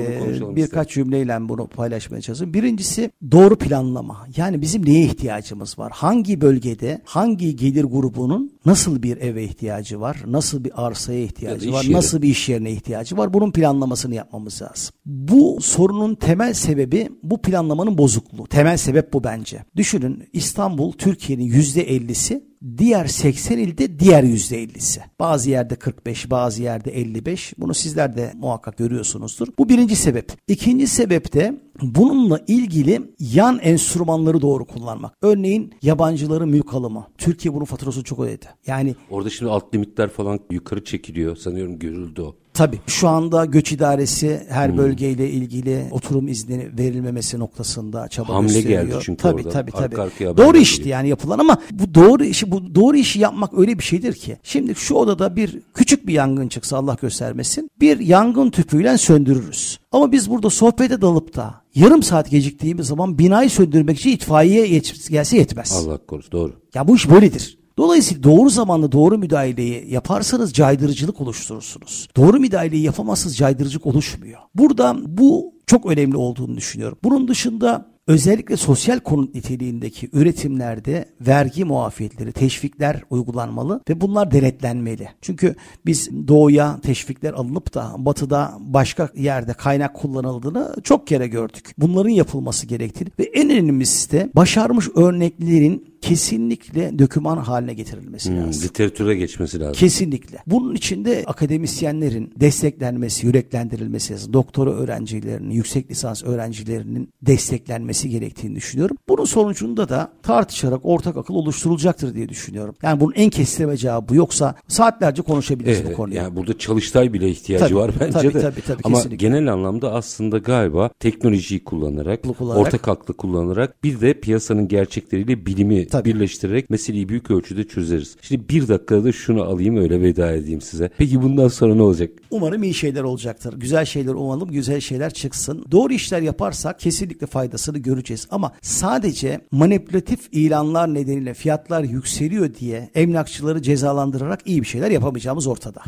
e, 0.51 0.55
birkaç 0.55 0.89
cümleyle 0.89 1.49
bunu 1.49 1.67
paylaşmaya 1.67 2.21
çalışıyorum. 2.21 2.53
Birincisi 2.53 3.11
doğru 3.31 3.55
planlama. 3.55 4.27
Yani 4.37 4.61
bizim 4.61 4.85
neye 4.85 5.05
ihtiyacımız 5.05 5.79
var? 5.79 5.91
Hangi 5.95 6.41
bölgede 6.41 7.01
hangi 7.05 7.55
gelir 7.55 7.83
grubunun 7.83 8.51
nasıl 8.65 9.03
bir 9.03 9.17
eve 9.17 9.43
ihtiyacı 9.43 9.99
var? 9.99 10.23
Nasıl 10.27 10.63
bir 10.63 10.87
arsaya 10.87 11.19
ihtiyacı 11.23 11.58
iş 11.63 11.73
var? 11.73 11.83
yeri. 11.83 11.93
Nasıl 11.93 12.21
bir 12.21 12.29
iş 12.29 12.49
yerine 12.49 12.71
ihtiyacı 12.71 13.17
var? 13.17 13.33
Bunun 13.33 13.51
planlamasını 13.51 14.15
yapmamız 14.15 14.61
lazım. 14.61 14.95
Bu 15.05 15.57
sorunun 15.61 16.15
temel 16.15 16.53
sebebi 16.53 17.09
bu 17.23 17.41
planlamanın 17.41 17.97
bozukluğu. 17.97 18.47
Temel 18.47 18.77
sebep 18.77 19.13
bu 19.13 19.23
bence. 19.23 19.65
Düşünün 19.75 20.23
İstanbul 20.33 20.91
Türkiye'nin 20.91 21.51
%50'si 21.51 22.49
Diğer 22.77 23.07
80 23.07 23.57
ilde 23.57 23.99
diğer 23.99 24.23
%50'si. 24.23 24.99
Bazı 25.19 25.49
yerde 25.49 25.75
45, 25.75 26.31
bazı 26.31 26.63
yerde 26.63 26.91
55. 26.91 27.53
Bunu 27.57 27.73
sizler 27.73 28.17
de 28.17 28.33
muhakkak 28.35 28.77
görüyorsunuzdur. 28.77 29.47
Bu 29.59 29.69
birinci 29.69 29.95
sebep. 29.95 30.31
İkinci 30.47 30.87
sebep 30.87 31.33
de 31.33 31.61
bununla 31.81 32.39
ilgili 32.47 33.01
yan 33.19 33.59
enstrümanları 33.59 34.41
doğru 34.41 34.65
kullanmak. 34.65 35.13
Örneğin 35.21 35.73
yabancıların 35.81 36.49
mülk 36.49 36.73
alımı. 36.73 37.07
Türkiye 37.17 37.53
bunun 37.53 37.65
faturasını 37.65 38.03
çok 38.03 38.19
ödedi. 38.19 38.45
Yani 38.67 38.95
Orada 39.09 39.29
şimdi 39.29 39.51
alt 39.51 39.73
limitler 39.75 40.09
falan 40.09 40.39
yukarı 40.51 40.83
çekiliyor. 40.83 41.35
Sanıyorum 41.35 41.79
görüldü 41.79 42.21
o. 42.21 42.35
Tabii 42.59 42.79
şu 42.87 43.07
anda 43.07 43.45
göç 43.45 43.71
idaresi 43.71 44.43
her 44.49 44.77
bölgeyle 44.77 45.29
ilgili 45.29 45.85
oturum 45.91 46.27
izni 46.27 46.69
verilmemesi 46.79 47.39
noktasında 47.39 48.07
çaba 48.07 48.33
Hamle 48.33 48.47
gösteriyor. 48.53 48.83
geldi 48.83 48.95
çünkü 49.01 49.21
tabii, 49.21 49.35
orada. 49.41 49.49
Tabii 49.49 49.71
Arka 49.71 49.89
tabii. 49.89 50.25
haberler 50.25 50.37
Doğru 50.37 50.57
işti 50.57 50.77
geliyor. 50.77 50.97
yani 50.97 51.09
yapılan 51.09 51.39
ama 51.39 51.57
bu 51.71 51.93
doğru 51.95 52.23
işi 52.23 52.51
bu 52.51 52.75
doğru 52.75 52.97
işi 52.97 53.19
yapmak 53.19 53.57
öyle 53.59 53.79
bir 53.79 53.83
şeydir 53.83 54.13
ki. 54.13 54.37
Şimdi 54.43 54.75
şu 54.75 54.95
odada 54.95 55.35
bir 55.35 55.59
küçük 55.73 56.07
bir 56.07 56.13
yangın 56.13 56.47
çıksa 56.47 56.77
Allah 56.77 56.97
göstermesin. 57.01 57.69
Bir 57.81 57.99
yangın 57.99 58.49
tüpüyle 58.49 58.97
söndürürüz. 58.97 59.79
Ama 59.91 60.11
biz 60.11 60.29
burada 60.29 60.49
sohbete 60.49 61.01
dalıp 61.01 61.35
da 61.35 61.53
yarım 61.75 62.03
saat 62.03 62.29
geciktiğimiz 62.29 62.87
zaman 62.87 63.17
binayı 63.19 63.49
söndürmek 63.49 63.99
için 63.99 64.09
itfaiye 64.09 64.65
yet- 64.67 65.09
gelse 65.11 65.37
yetmez. 65.37 65.85
Allah 65.87 65.97
korusun 65.97 66.31
doğru. 66.31 66.53
Ya 66.73 66.87
bu 66.87 66.95
iş 66.95 67.09
böyledir. 67.09 67.58
Dolayısıyla 67.79 68.23
doğru 68.23 68.49
zamanda 68.49 68.91
doğru 68.91 69.17
müdahaleyi 69.17 69.91
yaparsanız 69.91 70.53
caydırıcılık 70.53 71.21
oluşturursunuz. 71.21 72.07
Doğru 72.15 72.39
müdahaleyi 72.39 72.83
yapamazsanız 72.83 73.37
caydırıcılık 73.37 73.85
oluşmuyor. 73.85 74.39
Burada 74.55 74.97
bu 75.05 75.53
çok 75.67 75.85
önemli 75.85 76.17
olduğunu 76.17 76.57
düşünüyorum. 76.57 76.97
Bunun 77.03 77.27
dışında 77.27 77.85
özellikle 78.07 78.57
sosyal 78.57 78.99
konut 78.99 79.35
niteliğindeki 79.35 80.09
üretimlerde 80.13 81.05
vergi 81.21 81.65
muafiyetleri, 81.65 82.31
teşvikler 82.31 83.03
uygulanmalı 83.09 83.81
ve 83.89 84.01
bunlar 84.01 84.31
denetlenmeli. 84.31 85.09
Çünkü 85.21 85.55
biz 85.85 86.09
doğuya 86.27 86.79
teşvikler 86.81 87.33
alınıp 87.33 87.73
da 87.73 87.95
batıda 87.97 88.53
başka 88.59 89.09
yerde 89.15 89.53
kaynak 89.53 89.93
kullanıldığını 89.93 90.75
çok 90.83 91.07
kere 91.07 91.27
gördük. 91.27 91.73
Bunların 91.77 92.09
yapılması 92.09 92.67
gerektiğini 92.67 93.09
ve 93.19 93.23
en 93.23 93.49
önemlisi 93.49 94.11
de 94.11 94.29
başarmış 94.35 94.89
örneklerin 94.95 95.98
kesinlikle 96.01 96.99
döküman 96.99 97.37
haline 97.37 97.73
getirilmesi 97.73 98.29
Hmm, 98.29 98.37
lazım. 98.47 98.63
literatüre 98.63 99.15
geçmesi 99.15 99.59
lazım. 99.59 99.73
Kesinlikle. 99.73 100.37
Bunun 100.47 100.75
içinde 100.75 101.23
akademisyenlerin 101.27 102.33
desteklenmesi, 102.39 103.27
yüreklendirilmesi 103.27 104.13
lazım. 104.13 104.33
Doktora 104.33 104.71
öğrencilerinin, 104.71 105.49
yüksek 105.49 105.91
lisans 105.91 106.23
öğrencilerinin 106.23 107.09
desteklenmesi 107.21 108.09
gerektiğini 108.09 108.55
düşünüyorum. 108.55 108.97
Bunun 109.09 109.25
sonucunda 109.25 109.89
da 109.89 110.11
tartışarak 110.23 110.79
ortak 110.83 111.17
akıl 111.17 111.33
oluşturulacaktır 111.33 112.15
diye 112.15 112.29
düşünüyorum. 112.29 112.75
Yani 112.83 112.99
bunun 112.99 113.13
en 113.15 113.29
kestirme 113.29 113.77
cevabı 113.77 114.09
bu. 114.09 114.15
Yoksa 114.15 114.55
saatlerce 114.67 115.21
konuşabiliriz 115.21 115.83
bu 115.83 115.87
Evet, 115.87 115.97
konuyu. 115.97 116.15
yani 116.17 116.35
burada 116.35 116.57
çalıştay 116.57 117.13
bile 117.13 117.29
ihtiyacı 117.29 117.65
Tabii, 117.65 117.75
var 117.75 117.91
bence 117.99 118.11
tabii, 118.11 118.33
de. 118.33 118.41
tabii, 118.41 118.61
tabii, 118.61 118.81
Ama 118.83 118.95
kesinlikle. 118.97 119.27
genel 119.27 119.53
anlamda 119.53 119.93
aslında 119.93 120.37
galiba 120.37 120.89
teknolojiyi 120.99 121.63
kullanarak, 121.63 122.23
Kullanarak. 122.37 122.67
ortak 122.67 122.87
aklı 122.87 123.13
kullanarak 123.13 123.83
bir 123.83 124.01
de 124.01 124.13
piyasanın 124.13 124.67
gerçekleriyle 124.67 125.45
bilimi 125.45 125.87
Tabii. 125.91 126.09
birleştirerek 126.13 126.69
meseleyi 126.69 127.09
büyük 127.09 127.31
ölçüde 127.31 127.63
çözeriz. 127.63 128.15
Şimdi 128.21 128.49
bir 128.49 128.67
dakikada 128.67 129.03
da 129.03 129.11
şunu 129.11 129.43
alayım 129.43 129.77
öyle 129.77 130.01
veda 130.01 130.31
edeyim 130.31 130.61
size. 130.61 130.89
Peki 130.97 131.21
bundan 131.21 131.47
sonra 131.47 131.75
ne 131.75 131.81
olacak? 131.81 132.09
Umarım 132.31 132.63
iyi 132.63 132.73
şeyler 132.73 133.03
olacaktır. 133.03 133.53
Güzel 133.57 133.85
şeyler 133.85 134.13
umalım, 134.13 134.51
güzel 134.51 134.79
şeyler 134.79 135.13
çıksın. 135.13 135.65
Doğru 135.71 135.93
işler 135.93 136.21
yaparsak 136.21 136.79
kesinlikle 136.79 137.27
faydasını 137.27 137.77
göreceğiz. 137.77 138.27
Ama 138.31 138.51
sadece 138.61 139.41
manipülatif 139.51 140.19
ilanlar 140.31 140.93
nedeniyle 140.93 141.33
fiyatlar 141.33 141.83
yükseliyor 141.83 142.53
diye 142.55 142.89
emlakçıları 142.95 143.61
cezalandırarak 143.61 144.39
iyi 144.45 144.61
bir 144.61 144.67
şeyler 144.67 144.91
yapamayacağımız 144.91 145.47
ortada. 145.47 145.81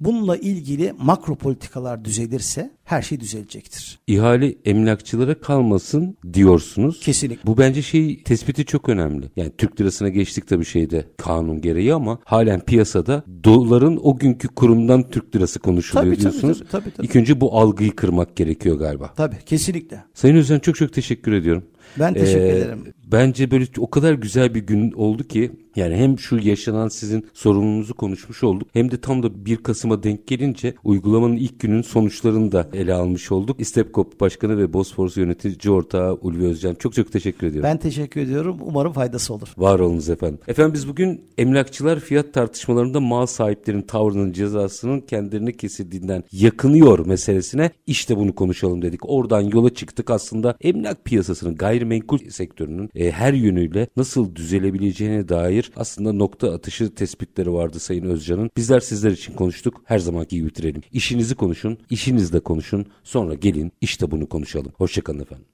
Bununla 0.00 0.36
ilgili 0.36 0.92
makro 0.98 1.34
politikalar 1.34 2.04
düzelirse 2.04 2.70
her 2.84 3.02
şey 3.02 3.20
düzelecektir. 3.20 3.98
İhale 4.06 4.54
emlakçılara 4.64 5.40
kalmasın 5.40 6.16
diyorsunuz. 6.32 7.00
Kesinlikle. 7.00 7.46
Bu 7.46 7.58
bence 7.58 7.82
şey 7.82 8.22
tespiti 8.22 8.64
çok 8.64 8.88
önemli. 8.88 9.30
Yani 9.36 9.52
Türk 9.58 9.80
lirasına 9.80 10.08
geçtik 10.08 10.48
tabii 10.48 10.64
şeyde 10.64 11.06
kanun 11.16 11.60
gereği 11.60 11.94
ama 11.94 12.18
halen 12.24 12.60
piyasada 12.60 13.24
doların 13.44 14.00
o 14.02 14.16
günkü 14.16 14.48
kurundan 14.48 15.10
Türk 15.10 15.36
lirası 15.36 15.58
konuşuluyor 15.76 16.06
Tabii, 16.06 16.22
tabii, 16.22 16.22
diyorsunuz. 16.32 16.58
tabii, 16.58 16.68
tabii, 16.70 16.90
tabii. 16.94 17.06
İlk 17.06 17.16
önce 17.16 17.40
bu 17.40 17.58
algıyı 17.58 17.96
kırmak 17.96 18.36
gerekiyor 18.36 18.78
galiba. 18.78 19.12
Tabii 19.16 19.36
kesinlikle. 19.46 20.04
Sayın 20.14 20.36
Özden 20.36 20.58
çok 20.58 20.76
çok 20.76 20.92
teşekkür 20.92 21.32
ediyorum. 21.32 21.64
Ben 21.98 22.14
teşekkür 22.14 22.40
Ee, 22.40 22.48
ederim. 22.48 22.84
Bence 23.12 23.50
böyle 23.50 23.64
o 23.78 23.90
kadar 23.90 24.12
güzel 24.12 24.54
bir 24.54 24.60
gün 24.66 24.92
oldu 24.92 25.24
ki 25.24 25.50
yani 25.76 25.96
hem 25.96 26.18
şu 26.18 26.38
yaşanan 26.38 26.88
sizin 26.88 27.26
sorununuzu 27.34 27.94
konuşmuş 27.94 28.42
olduk 28.44 28.68
hem 28.72 28.90
de 28.90 29.00
tam 29.00 29.22
da 29.22 29.44
1 29.46 29.56
Kasım'a 29.56 30.02
denk 30.02 30.26
gelince 30.26 30.74
uygulamanın 30.84 31.36
ilk 31.36 31.60
günün 31.60 31.82
sonuçlarını 31.82 32.52
da 32.52 32.68
ele 32.72 32.94
almış 32.94 33.32
olduk. 33.32 33.60
İstepkop 33.60 34.20
Başkanı 34.20 34.58
ve 34.58 34.72
Bosphorus 34.72 35.16
Yönetici 35.16 35.74
Ortağı 35.74 36.14
Ulvi 36.14 36.46
Özcan 36.46 36.74
çok 36.74 36.94
çok 36.94 37.12
teşekkür 37.12 37.46
ediyorum. 37.46 37.70
Ben 37.70 37.76
teşekkür 37.76 38.20
ediyorum. 38.20 38.58
Umarım 38.60 38.92
faydası 38.92 39.34
olur. 39.34 39.48
Var 39.56 39.78
olunuz 39.78 40.10
efendim. 40.10 40.38
Efendim 40.48 40.74
biz 40.74 40.88
bugün 40.88 41.20
emlakçılar 41.38 42.00
fiyat 42.00 42.34
tartışmalarında 42.34 43.00
mal 43.00 43.26
sahiplerinin 43.26 43.82
tavrının 43.82 44.32
cezasının 44.32 45.00
kendilerine 45.00 45.52
kesildiğinden 45.52 46.24
yakınıyor 46.32 47.06
meselesine 47.06 47.70
işte 47.86 48.16
bunu 48.16 48.34
konuşalım 48.34 48.82
dedik. 48.82 49.00
Oradan 49.10 49.40
yola 49.40 49.74
çıktık 49.74 50.10
aslında 50.10 50.56
emlak 50.60 51.04
piyasasının 51.04 51.54
gayrimenkul 51.54 52.18
sektörünün 52.18 52.90
e, 52.94 53.10
her 53.10 53.32
yönüyle 53.32 53.88
nasıl 53.96 54.34
düzelebileceğine 54.34 55.28
dair 55.28 55.65
aslında 55.76 56.12
nokta 56.12 56.52
atışı 56.52 56.94
tespitleri 56.94 57.52
vardı 57.52 57.78
Sayın 57.78 58.04
Özcan'ın. 58.04 58.50
Bizler 58.56 58.80
sizler 58.80 59.10
için 59.10 59.34
konuştuk. 59.34 59.82
Her 59.84 59.98
zamanki 59.98 60.36
gibi 60.36 60.48
bitirelim. 60.48 60.82
İşinizi 60.92 61.34
konuşun, 61.34 61.78
işinizle 61.90 62.40
konuşun. 62.40 62.86
Sonra 63.04 63.34
gelin 63.34 63.72
işte 63.80 64.10
bunu 64.10 64.28
konuşalım. 64.28 64.72
Hoşçakalın 64.76 65.20
efendim. 65.20 65.46